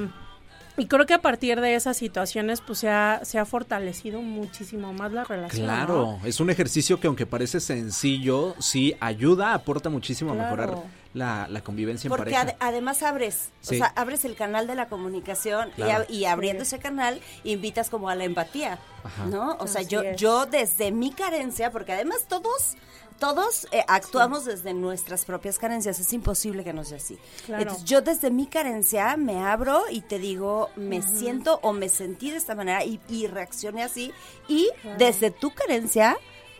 [0.79, 4.93] y creo que a partir de esas situaciones, pues se ha, se ha fortalecido muchísimo
[4.93, 5.67] más la relación.
[5.67, 5.73] ¿no?
[5.73, 10.75] Claro, es un ejercicio que aunque parece sencillo, sí ayuda, aporta muchísimo a mejorar
[11.13, 12.53] la, la convivencia en Porque pareja.
[12.53, 13.75] ade- además abres, Sí.
[13.75, 15.69] o sea, abres el canal de la comunicación
[16.09, 19.25] y abriendo ese canal invitas como a la empatía, Ajá.
[19.25, 19.57] ¿no?
[19.59, 20.17] O sea, Así yo es.
[20.21, 22.75] yo desde mi carencia, porque además todos
[23.19, 27.17] todos eh, actuamos desde nuestras propias carencias, es imposible que no sea así.
[27.45, 27.63] Claro.
[27.63, 32.31] Entonces, yo desde mi carencia me abro y te digo, me siento o me sentí
[32.31, 34.11] de esta manera y, y reaccioné así.
[34.47, 36.17] Y desde tu carencia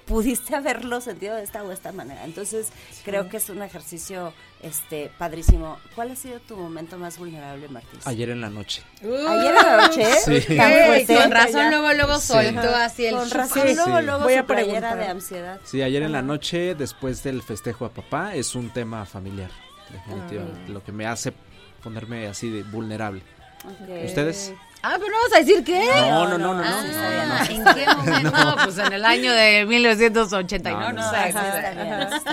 [0.09, 2.25] pudiste haberlo sentido de esta o esta manera.
[2.25, 2.67] Entonces,
[3.05, 5.79] creo que es un ejercicio este padrísimo.
[5.95, 7.99] ¿Cuál ha sido tu momento más vulnerable, Martín?
[8.03, 8.81] Ayer en la noche.
[9.01, 10.41] Ayer en la noche, Sí.
[10.41, 11.15] fuerte.
[11.15, 12.27] con razón luego luego Sí.
[12.27, 14.97] soltó así el Con razón, Sí, luego, luego Voy a preguntar.
[14.97, 15.61] de ansiedad.
[15.63, 19.51] Sí, ayer en la noche, después del festejo a papá, es un tema familiar,
[19.89, 20.71] definitivamente.
[20.73, 21.31] Lo que me hace
[21.83, 23.21] ponerme así de vulnerable.
[24.05, 24.53] ¿Ustedes?
[24.81, 25.85] Ah, pero no vas a decir qué.
[26.09, 26.63] No, no, no, no, no.
[26.63, 28.31] Ah, ¿En qué momento?
[28.45, 32.29] No, pues en el año de 1989, no, No, no, sé.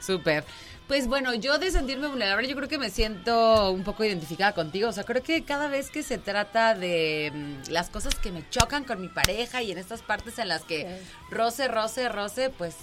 [0.00, 0.44] Súper.
[0.86, 4.88] Pues bueno, yo de sentirme vulnerable, yo creo que me siento un poco identificada contigo.
[4.88, 8.48] O sea, creo que cada vez que se trata de mm, las cosas que me
[8.50, 12.76] chocan con mi pareja y en estas partes en las que roce, roce, roce, pues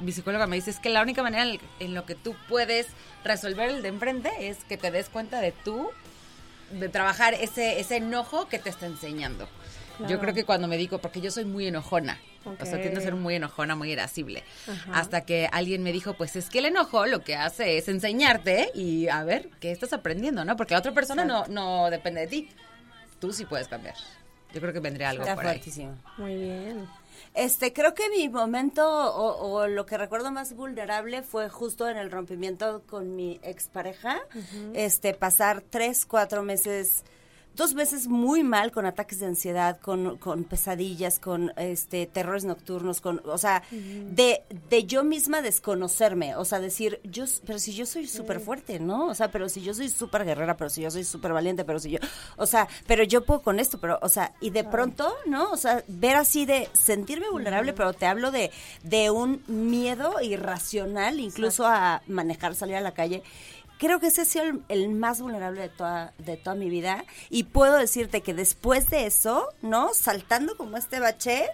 [0.00, 2.88] mi psicóloga me dice es que la única manera en, en lo que tú puedes
[3.24, 5.90] resolver el de enfrente es que te des cuenta de tú,
[6.70, 9.48] de trabajar ese, ese enojo que te está enseñando.
[10.00, 10.20] Yo Claro.
[10.20, 13.14] creo que cuando me digo, porque yo soy muy enojona, o sea, tiendo a ser
[13.14, 14.44] muy enojona, muy irascible.
[14.70, 14.92] Ajá.
[15.00, 18.70] Hasta que alguien me dijo, pues es que el enojo lo que hace es enseñarte
[18.74, 20.54] y a ver qué estás aprendiendo, ¿no?
[20.56, 22.48] Porque la otra persona no, no depende de ti.
[23.20, 23.94] Tú sí puedes cambiar.
[24.52, 25.60] Yo creo que vendría algo Está por ahí.
[26.18, 26.86] Muy bien.
[27.36, 31.98] Este, creo que mi momento o, o lo que recuerdo más vulnerable fue justo en
[31.98, 34.20] el rompimiento con mi expareja.
[34.72, 37.04] Este, pasar tres, cuatro meses,
[37.56, 43.00] dos meses muy mal con ataques de ansiedad, con, con pesadillas, con este terrores nocturnos,
[43.00, 47.86] con, o sea, de, de yo misma desconocerme, o sea, decir, yo, pero si yo
[47.86, 49.06] soy súper fuerte, ¿no?
[49.06, 51.78] O sea, pero si yo soy súper guerrera, pero si yo soy súper valiente, pero
[51.78, 51.98] si yo,
[52.36, 55.50] o sea, pero yo puedo con esto, pero, o sea, y de pronto, ¿no?
[55.50, 58.50] O sea, ver así de sentirme vulnerable, pero te hablo de,
[58.82, 63.22] de un miedo irracional, incluso a manejar, salir a la calle.
[63.78, 67.04] Creo que ese ha sido el, el más vulnerable de toda, de toda mi vida.
[67.30, 69.92] Y puedo decirte que después de eso, ¿no?
[69.92, 71.46] Saltando como este bache,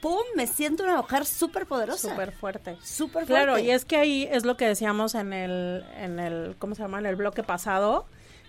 [0.00, 0.22] ¡pum!
[0.36, 2.10] Me siento una mujer súper poderosa.
[2.10, 2.76] Súper fuerte.
[2.82, 3.32] Súper fuerte.
[3.32, 6.82] Claro, y es que ahí es lo que decíamos en el, en el, ¿cómo se
[6.82, 6.98] llama?
[6.98, 8.06] En el bloque pasado,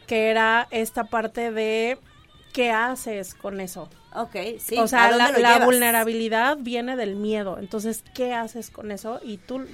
[0.07, 1.97] que era esta parte de
[2.53, 3.89] qué haces con eso.
[4.13, 4.77] Ok, sí.
[4.77, 7.57] o ¿a sea, la, vulnerabilidad viene del miedo.
[7.59, 9.19] Entonces, ¿qué haces con eso?
[9.23, 9.65] Y tú,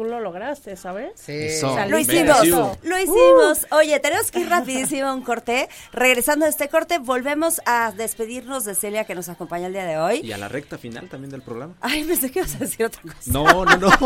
[0.00, 1.12] tú lo lograste, ¿sabes?
[1.14, 1.32] Sí.
[1.32, 1.76] Eso.
[1.88, 2.38] Lo hicimos,
[2.82, 3.66] lo hicimos.
[3.70, 5.68] Oye, tenemos que ir rapidísimo a un corte.
[5.92, 9.98] Regresando de este corte, volvemos a despedirnos de Celia que nos acompaña el día de
[9.98, 10.20] hoy.
[10.24, 11.74] Y a la recta final también del programa.
[11.82, 13.14] Ay, pensé que ibas a decir otra cosa.
[13.26, 13.90] No, no, no.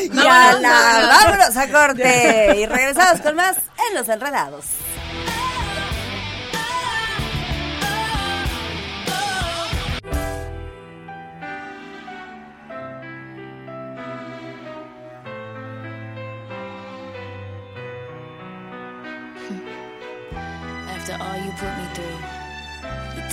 [0.00, 2.54] Y a la vámonos a corte.
[2.58, 3.58] Y regresamos con más
[3.88, 4.64] en Los Enredados.
[21.44, 21.87] you put me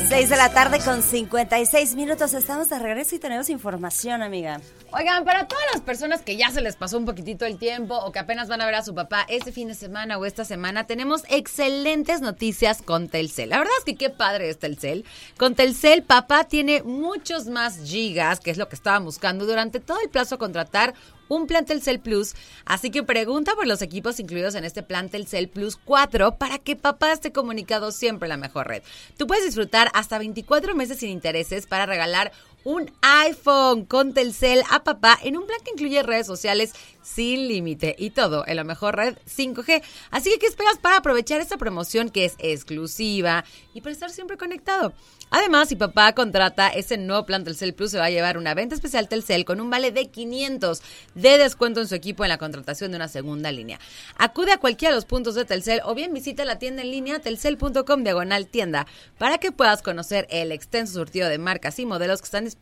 [0.07, 2.35] 6 de la tarde con 56 minutos.
[2.35, 4.61] Estamos de regreso y tenemos información, amiga.
[4.91, 8.11] Oigan, para todas las personas que ya se les pasó un poquitito el tiempo o
[8.11, 10.85] que apenas van a ver a su papá este fin de semana o esta semana,
[10.85, 13.49] tenemos excelentes noticias con Telcel.
[13.49, 15.05] La verdad es que qué padre es Telcel.
[15.37, 19.99] Con Telcel, papá tiene muchos más gigas, que es lo que estaba buscando durante todo
[20.01, 20.93] el plazo a contratar
[21.27, 22.35] un plan Telcel Plus.
[22.65, 26.75] Así que pregunta por los equipos incluidos en este plan Telcel Plus 4 para que
[26.75, 28.83] papá esté comunicado siempre la mejor red.
[29.17, 32.33] Tú puedes disfrutar hasta 24 meses sin intereses para regalar
[32.65, 37.95] un iPhone con Telcel a papá en un plan que incluye redes sociales sin límite
[37.97, 39.83] y todo en la mejor red 5G.
[40.09, 44.37] Así que, ¿qué esperas para aprovechar esta promoción que es exclusiva y para estar siempre
[44.37, 44.93] conectado?
[45.31, 48.75] Además, si papá contrata ese nuevo plan Telcel Plus, se va a llevar una venta
[48.75, 50.81] especial Telcel con un vale de 500
[51.15, 53.79] de descuento en su equipo en la contratación de una segunda línea.
[54.17, 57.19] Acude a cualquiera de los puntos de Telcel o bien visita la tienda en línea
[57.19, 58.87] telcel.com diagonal tienda
[59.17, 62.54] para que puedas conocer el extenso surtido de marcas y modelos que están disponibles,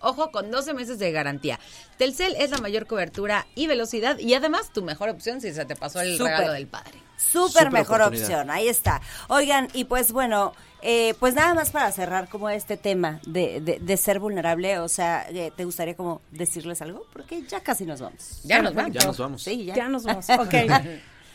[0.00, 1.58] ojo, con 12 meses de garantía.
[1.98, 5.76] Telcel es la mayor cobertura y velocidad y además tu mejor opción si se te
[5.76, 6.92] pasó el regalo del padre.
[7.16, 9.00] Súper mejor opción, ahí está.
[9.28, 13.78] Oigan, y pues bueno, eh, pues nada más para cerrar como este tema de, de,
[13.80, 17.06] de ser vulnerable, o sea, eh, ¿te gustaría como decirles algo?
[17.12, 18.40] Porque ya casi nos vamos.
[18.44, 18.92] Ya nos vamos.
[18.92, 19.42] Ya nos vamos.
[19.42, 19.74] Sí, ya.
[19.74, 20.26] Ya nos vamos.
[20.38, 20.54] Ok.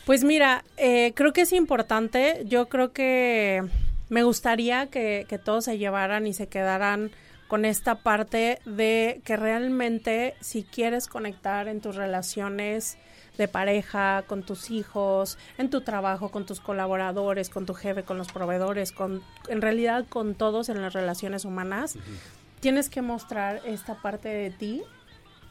[0.04, 2.42] Pues mira, eh, creo que es importante.
[2.46, 3.62] Yo creo que
[4.08, 7.12] me gustaría que, que todos se llevaran y se quedaran
[7.52, 12.96] con esta parte de que realmente si quieres conectar en tus relaciones
[13.36, 18.16] de pareja, con tus hijos, en tu trabajo, con tus colaboradores, con tu jefe, con
[18.16, 21.98] los proveedores, con en realidad con todos en las relaciones humanas,
[22.60, 24.82] tienes que mostrar esta parte de ti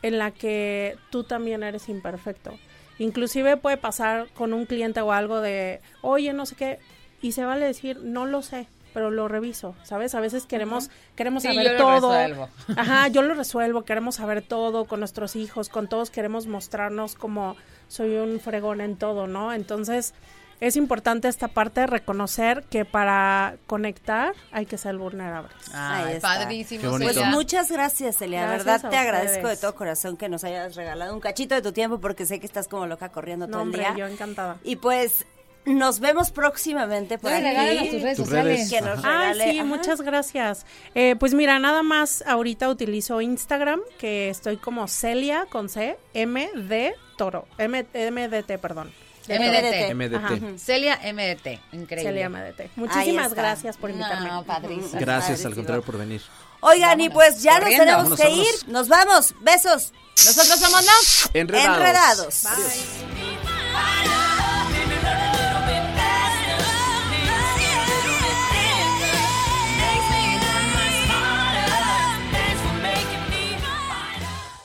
[0.02, 2.58] en la que tú también eres imperfecto.
[2.98, 6.80] Inclusive puede pasar con un cliente o algo de, oye, no sé qué,
[7.22, 10.16] y se vale decir, no lo sé, pero lo reviso, ¿sabes?
[10.16, 12.12] A veces queremos, queremos Sí, saber yo lo todo.
[12.12, 12.50] resuelvo.
[12.78, 17.56] Ajá, yo lo resuelvo, queremos saber todo con nuestros hijos, con todos queremos mostrarnos como
[17.88, 19.52] soy un fregón en todo, ¿no?
[19.54, 20.14] Entonces,
[20.62, 25.52] es importante esta parte de reconocer que para conectar hay que ser vulnerables.
[25.74, 26.28] Ahí está.
[26.40, 26.98] padrísimo.
[27.00, 28.44] Pues muchas gracias, Celia.
[28.44, 31.72] Gracias verdad te agradezco de todo corazón que nos hayas regalado un cachito de tu
[31.72, 33.96] tiempo porque sé que estás como loca corriendo No, todo el hombre, día.
[33.98, 34.58] yo encantada.
[34.64, 35.26] Y pues
[35.66, 37.90] nos vemos próximamente por aquí.
[37.90, 38.58] tus redes Tus sociales.
[38.58, 38.70] redes.
[38.70, 39.52] Que nos Ah, regale.
[39.52, 39.68] sí, Ajá.
[39.68, 40.66] muchas gracias.
[40.96, 46.50] Eh, pues mira, nada más ahorita utilizo Instagram, que estoy como Celia con C, M
[46.56, 48.92] de Toro, M, MDT, perdón.
[49.28, 49.94] MDT.
[49.94, 50.16] MDT.
[50.16, 50.30] Ajá.
[50.58, 51.60] Celia MDT.
[51.74, 52.10] Increíble.
[52.12, 52.72] Celia MDT.
[52.76, 54.30] Muchísimas gracias por invitarme.
[54.30, 54.90] No, padrísimo.
[54.94, 55.48] Gracias, Padrísimo.
[55.50, 56.22] al contrario, por venir.
[56.62, 57.86] Oigan, y pues ya corriendo.
[57.86, 58.64] nos tenemos Vámonos, que vámonos.
[58.64, 58.70] ir.
[58.70, 59.36] Nos vamos.
[59.42, 59.94] Besos.
[60.26, 61.78] Nosotros somos los Enredados.
[61.78, 62.44] Enredados.